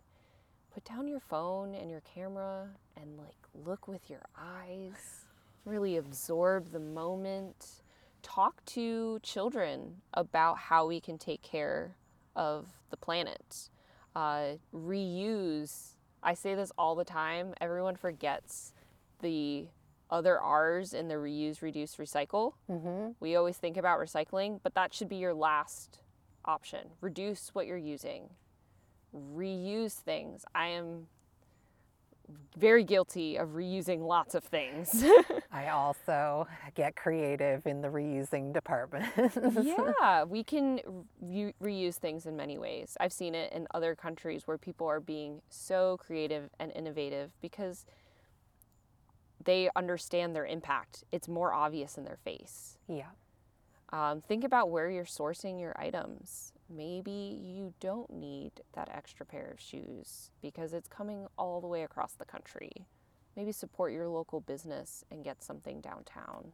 put 0.71 0.85
down 0.85 1.09
your 1.09 1.19
phone 1.21 1.75
and 1.75 1.91
your 1.91 2.03
camera 2.03 2.69
and 2.97 3.19
like 3.19 3.37
look 3.53 3.89
with 3.89 4.09
your 4.09 4.23
eyes, 4.37 5.25
really 5.65 5.97
absorb 5.97 6.73
the 6.73 6.81
moment 6.81 7.83
talk 8.23 8.65
to 8.67 9.19
children 9.23 9.97
about 10.15 10.59
how 10.59 10.87
we 10.87 11.01
can 11.01 11.19
take 11.19 11.43
care 11.43 11.97
of 12.37 12.67
the 12.91 12.97
planet. 12.97 13.71
Uh, 14.15 14.55
reuse. 14.75 15.95
I 16.23 16.35
say 16.35 16.55
this 16.55 16.73
all 16.77 16.95
the 16.95 17.05
time. 17.05 17.55
Everyone 17.61 17.97
forgets 17.97 18.73
the 19.21 19.69
other 20.11 20.41
R's 20.41 20.95
in 20.95 21.09
the 21.09 21.15
reuse, 21.15 21.63
reduce, 21.63 21.97
recycle. 21.97 22.55
Mm-hmm. 22.71 23.13
We 23.21 23.37
always 23.37 23.57
think 23.57 23.77
about 23.77 24.01
recycling, 24.01 24.61
but 24.63 24.75
that 24.75 24.95
should 24.95 25.09
be 25.09 25.17
your 25.17 25.35
last 25.35 25.99
option. 26.45 26.89
Reduce 27.01 27.55
what 27.55 27.67
you're 27.67 27.77
using, 27.77 28.31
reuse 29.15 29.95
things. 29.95 30.45
I 30.55 30.69
am 30.69 31.09
very 32.57 32.85
guilty 32.85 33.37
of 33.37 33.51
reusing 33.51 34.01
lots 34.01 34.35
of 34.35 34.45
things. 34.45 35.05
I 35.53 35.69
also 35.69 36.47
get 36.75 36.97
creative 36.97 37.67
in 37.67 37.81
the 37.81 37.89
reusing 37.89 38.53
department. 38.53 39.07
yeah, 39.63 40.25
we 40.25 40.43
can 40.43 40.81
re- 41.21 41.55
reuse 41.63 41.97
things 41.97 42.27
in 42.27 42.37
many 42.37 42.59
ways. 42.59 42.97
I've 43.01 43.13
seen 43.13 43.35
it 43.35 43.53
in 43.53 43.67
other 43.73 43.95
countries 43.95 44.47
where 44.47 44.59
people 44.59 44.87
are 44.87 45.01
being 45.01 45.41
so 45.49 45.97
creative 45.99 46.51
and 46.59 46.73
innovative 46.75 47.31
because 47.41 47.87
they 49.45 49.71
understand 49.77 50.35
their 50.35 50.47
impact. 50.47 51.05
It's 51.13 51.29
more 51.29 51.53
obvious 51.55 51.97
in 51.97 52.05
their 52.05 52.19
face. 52.25 52.79
Yeah. 52.89 53.11
Um, 53.91 54.21
think 54.21 54.45
about 54.45 54.71
where 54.71 54.91
you're 54.91 55.05
sourcing 55.05 55.61
your 55.61 55.75
items. 55.81 56.53
Maybe 56.71 57.41
you 57.43 57.73
don't 57.81 58.11
need 58.11 58.53
that 58.75 58.91
extra 58.95 59.25
pair 59.25 59.51
of 59.53 59.61
shoes 59.61 60.31
because 60.43 60.75
it's 60.75 60.89
coming 60.89 61.27
all 61.39 61.61
the 61.61 61.67
way 61.67 61.83
across 61.83 62.13
the 62.13 62.25
country. 62.25 62.87
Maybe 63.37 63.53
support 63.53 63.93
your 63.93 64.09
local 64.09 64.41
business 64.41 65.05
and 65.11 65.25
get 65.25 65.43
something 65.43 65.81
downtown. 65.81 66.53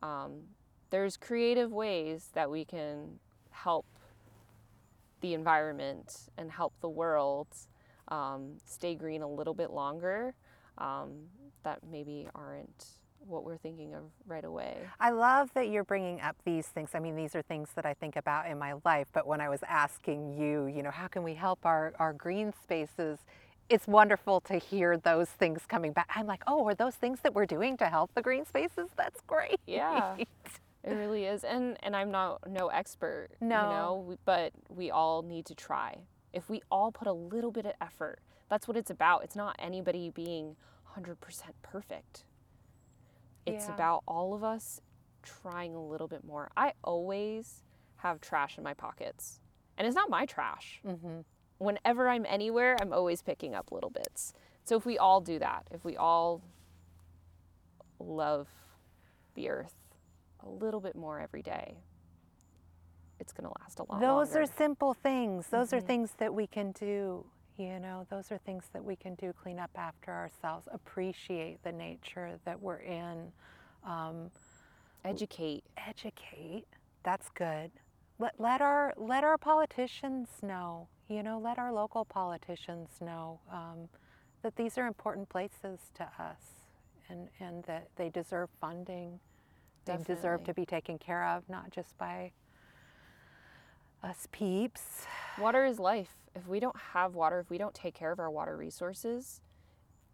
Um, 0.00 0.42
there's 0.90 1.16
creative 1.16 1.72
ways 1.72 2.30
that 2.34 2.50
we 2.50 2.64
can 2.64 3.18
help 3.50 3.86
the 5.20 5.34
environment 5.34 6.28
and 6.38 6.50
help 6.50 6.72
the 6.80 6.88
world 6.88 7.48
um, 8.08 8.52
stay 8.64 8.94
green 8.94 9.22
a 9.22 9.28
little 9.28 9.54
bit 9.54 9.70
longer 9.70 10.34
um, 10.78 11.10
that 11.64 11.80
maybe 11.90 12.28
aren't 12.34 12.86
what 13.26 13.44
we're 13.44 13.56
thinking 13.58 13.94
of 13.94 14.02
right 14.26 14.44
away. 14.44 14.78
I 15.00 15.10
love 15.10 15.50
that 15.54 15.68
you're 15.68 15.84
bringing 15.84 16.20
up 16.20 16.36
these 16.44 16.66
things. 16.66 16.90
I 16.94 16.98
mean, 17.00 17.16
these 17.16 17.34
are 17.34 17.42
things 17.42 17.70
that 17.74 17.84
I 17.86 17.94
think 17.94 18.16
about 18.16 18.46
in 18.46 18.58
my 18.58 18.74
life, 18.84 19.08
but 19.12 19.26
when 19.26 19.40
I 19.40 19.48
was 19.48 19.60
asking 19.68 20.34
you, 20.38 20.66
you 20.66 20.82
know, 20.82 20.90
how 20.90 21.08
can 21.08 21.22
we 21.22 21.34
help 21.34 21.64
our, 21.66 21.92
our 21.98 22.12
green 22.12 22.52
spaces? 22.62 23.18
It's 23.68 23.86
wonderful 23.86 24.40
to 24.42 24.54
hear 24.58 24.96
those 24.96 25.28
things 25.28 25.62
coming 25.68 25.92
back. 25.92 26.08
I'm 26.14 26.26
like, 26.26 26.42
oh, 26.46 26.66
are 26.68 26.74
those 26.74 26.94
things 26.94 27.20
that 27.22 27.34
we're 27.34 27.46
doing 27.46 27.76
to 27.78 27.86
help 27.86 28.14
the 28.14 28.22
green 28.22 28.46
spaces? 28.46 28.88
That's 28.96 29.20
great. 29.26 29.60
Yeah. 29.66 30.16
It 30.84 30.92
really 30.94 31.24
is. 31.26 31.44
And 31.44 31.76
and 31.82 31.94
I'm 31.94 32.10
not 32.10 32.48
no 32.48 32.68
expert, 32.68 33.28
No. 33.40 33.56
you 33.56 33.62
know, 33.68 34.18
but 34.24 34.52
we 34.74 34.90
all 34.90 35.22
need 35.22 35.44
to 35.46 35.54
try. 35.54 35.98
If 36.32 36.48
we 36.48 36.62
all 36.70 36.92
put 36.92 37.06
a 37.08 37.12
little 37.12 37.50
bit 37.50 37.66
of 37.66 37.72
effort, 37.80 38.20
that's 38.48 38.66
what 38.66 38.76
it's 38.76 38.90
about. 38.90 39.24
It's 39.24 39.36
not 39.36 39.56
anybody 39.58 40.08
being 40.08 40.56
100% 40.96 41.16
perfect. 41.62 42.24
It's 43.48 43.66
Yeah. 43.68 43.74
about 43.74 44.02
all 44.06 44.34
of 44.34 44.44
us 44.44 44.80
trying 45.22 45.74
a 45.74 45.82
little 45.82 46.08
bit 46.08 46.24
more. 46.24 46.50
I 46.56 46.72
always 46.84 47.62
have 47.96 48.20
trash 48.20 48.56
in 48.58 48.64
my 48.64 48.74
pockets. 48.74 49.40
And 49.76 49.86
it's 49.86 49.96
not 49.96 50.10
my 50.10 50.26
trash. 50.26 50.80
hmm 50.82 51.20
Whenever 51.58 52.08
I'm 52.08 52.24
anywhere, 52.26 52.76
I'm 52.80 52.92
always 52.92 53.20
picking 53.22 53.54
up 53.54 53.72
little 53.72 53.90
bits. 53.90 54.32
So 54.64 54.76
if 54.76 54.86
we 54.86 54.96
all 54.96 55.20
do 55.20 55.38
that, 55.40 55.66
if 55.72 55.84
we 55.84 55.96
all 55.96 56.42
love 57.98 58.46
the 59.34 59.48
earth 59.48 59.74
a 60.40 60.48
little 60.48 60.80
bit 60.80 60.94
more 60.94 61.18
every 61.20 61.42
day, 61.42 61.78
it's 63.18 63.32
going 63.32 63.48
to 63.48 63.54
last 63.60 63.80
a 63.80 63.82
lot 63.82 63.90
longer. 64.00 64.06
Those 64.06 64.28
longer. 64.34 64.42
are 64.42 64.46
simple 64.56 64.94
things. 64.94 65.48
Those 65.48 65.72
are 65.72 65.80
Mhm. 65.80 65.86
things 65.86 66.12
that 66.18 66.32
we 66.32 66.46
can 66.46 66.70
do. 66.72 67.26
You 67.58 67.80
know, 67.80 68.06
those 68.08 68.30
are 68.30 68.38
things 68.38 68.66
that 68.72 68.84
we 68.84 68.94
can 68.94 69.16
do. 69.16 69.32
Clean 69.32 69.58
up 69.58 69.72
after 69.74 70.12
ourselves. 70.12 70.68
Appreciate 70.72 71.62
the 71.64 71.72
nature 71.72 72.38
that 72.44 72.62
we're 72.62 72.78
in. 72.78 73.32
Um, 73.84 74.30
educate. 75.04 75.64
educate. 75.76 76.66
That's 77.02 77.28
good. 77.30 77.72
Let, 78.20 78.34
let 78.38 78.60
our 78.60 78.94
let 78.96 79.24
our 79.24 79.36
politicians 79.36 80.28
know. 80.40 80.86
You 81.08 81.24
know, 81.24 81.40
let 81.40 81.58
our 81.58 81.72
local 81.72 82.04
politicians 82.04 82.90
know 83.00 83.40
um, 83.52 83.88
that 84.42 84.54
these 84.54 84.78
are 84.78 84.86
important 84.86 85.28
places 85.28 85.80
to 85.94 86.04
us, 86.04 86.62
and 87.08 87.28
and 87.40 87.64
that 87.64 87.88
they 87.96 88.08
deserve 88.08 88.50
funding. 88.60 89.18
They 89.84 89.96
deserve 89.96 90.44
to 90.44 90.54
be 90.54 90.66
taken 90.66 90.98
care 90.98 91.24
of, 91.24 91.48
not 91.48 91.70
just 91.70 91.96
by 91.98 92.30
us 94.04 94.28
peeps. 94.30 95.06
Water 95.40 95.64
is 95.64 95.78
life. 95.78 96.17
If 96.34 96.46
we 96.46 96.60
don't 96.60 96.76
have 96.92 97.14
water, 97.14 97.40
if 97.40 97.50
we 97.50 97.58
don't 97.58 97.74
take 97.74 97.94
care 97.94 98.12
of 98.12 98.18
our 98.18 98.30
water 98.30 98.56
resources, 98.56 99.40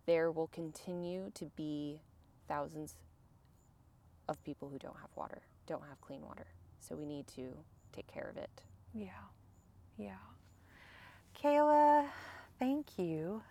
there 0.06 0.30
will 0.30 0.48
continue 0.48 1.30
to 1.34 1.46
be 1.56 2.00
thousands 2.48 2.96
of 4.28 4.42
people 4.44 4.68
who 4.68 4.78
don't 4.78 4.96
have 5.00 5.10
water, 5.16 5.42
don't 5.66 5.84
have 5.88 6.00
clean 6.00 6.22
water. 6.22 6.46
So 6.80 6.94
we 6.94 7.06
need 7.06 7.26
to 7.28 7.54
take 7.92 8.06
care 8.06 8.28
of 8.30 8.36
it. 8.36 8.62
Yeah, 8.92 9.08
yeah. 9.96 10.16
Kayla, 11.40 12.06
thank 12.58 12.98
you. 12.98 13.42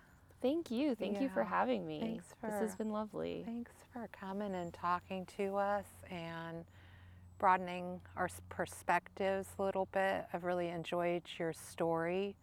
Thank 0.41 0.71
you. 0.71 0.93
Thank 0.95 1.21
you 1.21 1.30
for 1.30 1.43
having 1.43 1.88
me. 1.88 1.99
Thanks 2.02 2.26
for, 2.39 2.47
this 2.47 2.60
has 2.60 2.76
been 2.76 2.91
lovely. 2.91 3.43
Thanks 3.45 3.71
for 3.93 4.10
coming 4.12 4.56
and 4.56 4.73
talking 4.73 5.26
to 5.38 5.56
us 5.56 5.86
and 6.12 6.65
broadening 7.39 8.02
our 8.17 8.30
perspectives 8.49 9.47
a 9.58 9.63
little 9.63 9.88
bit. 9.93 10.26
I've 10.34 10.43
really 10.43 10.67
enjoyed 10.69 11.23
your 11.39 11.54
story 11.54 12.36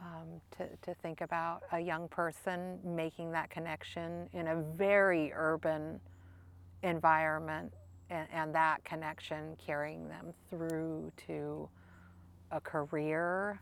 um, 0.00 0.40
to, 0.56 0.66
to 0.82 0.94
think 1.00 1.20
about 1.20 1.62
a 1.72 1.80
young 1.80 2.08
person 2.08 2.78
making 2.84 3.32
that 3.32 3.50
connection 3.50 4.28
in 4.32 4.48
a 4.48 4.62
very 4.76 5.32
urban 5.34 6.00
environment 6.82 7.72
and, 8.08 8.26
and 8.32 8.54
that 8.54 8.84
connection 8.84 9.56
carrying 9.64 10.08
them 10.08 10.32
through 10.48 11.12
to 11.26 11.68
a 12.50 12.60
career. 12.60 13.60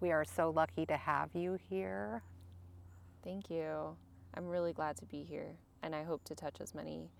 We 0.00 0.12
are 0.12 0.24
so 0.24 0.50
lucky 0.50 0.86
to 0.86 0.96
have 0.96 1.30
you 1.34 1.58
here. 1.68 2.22
Thank 3.22 3.50
you. 3.50 3.96
I'm 4.34 4.46
really 4.46 4.72
glad 4.72 4.96
to 4.98 5.06
be 5.06 5.24
here, 5.28 5.52
and 5.82 5.94
I 5.94 6.04
hope 6.04 6.24
to 6.24 6.34
touch 6.34 6.60
as 6.60 6.74
many 6.74 7.10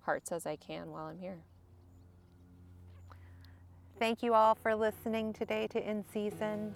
hearts 0.00 0.32
as 0.32 0.46
I 0.46 0.56
can 0.56 0.90
while 0.90 1.06
I'm 1.06 1.18
here. 1.18 1.38
Thank 3.98 4.22
you 4.22 4.34
all 4.34 4.54
for 4.54 4.74
listening 4.74 5.32
today 5.32 5.66
to 5.68 5.90
In 5.90 6.04
Season. 6.12 6.74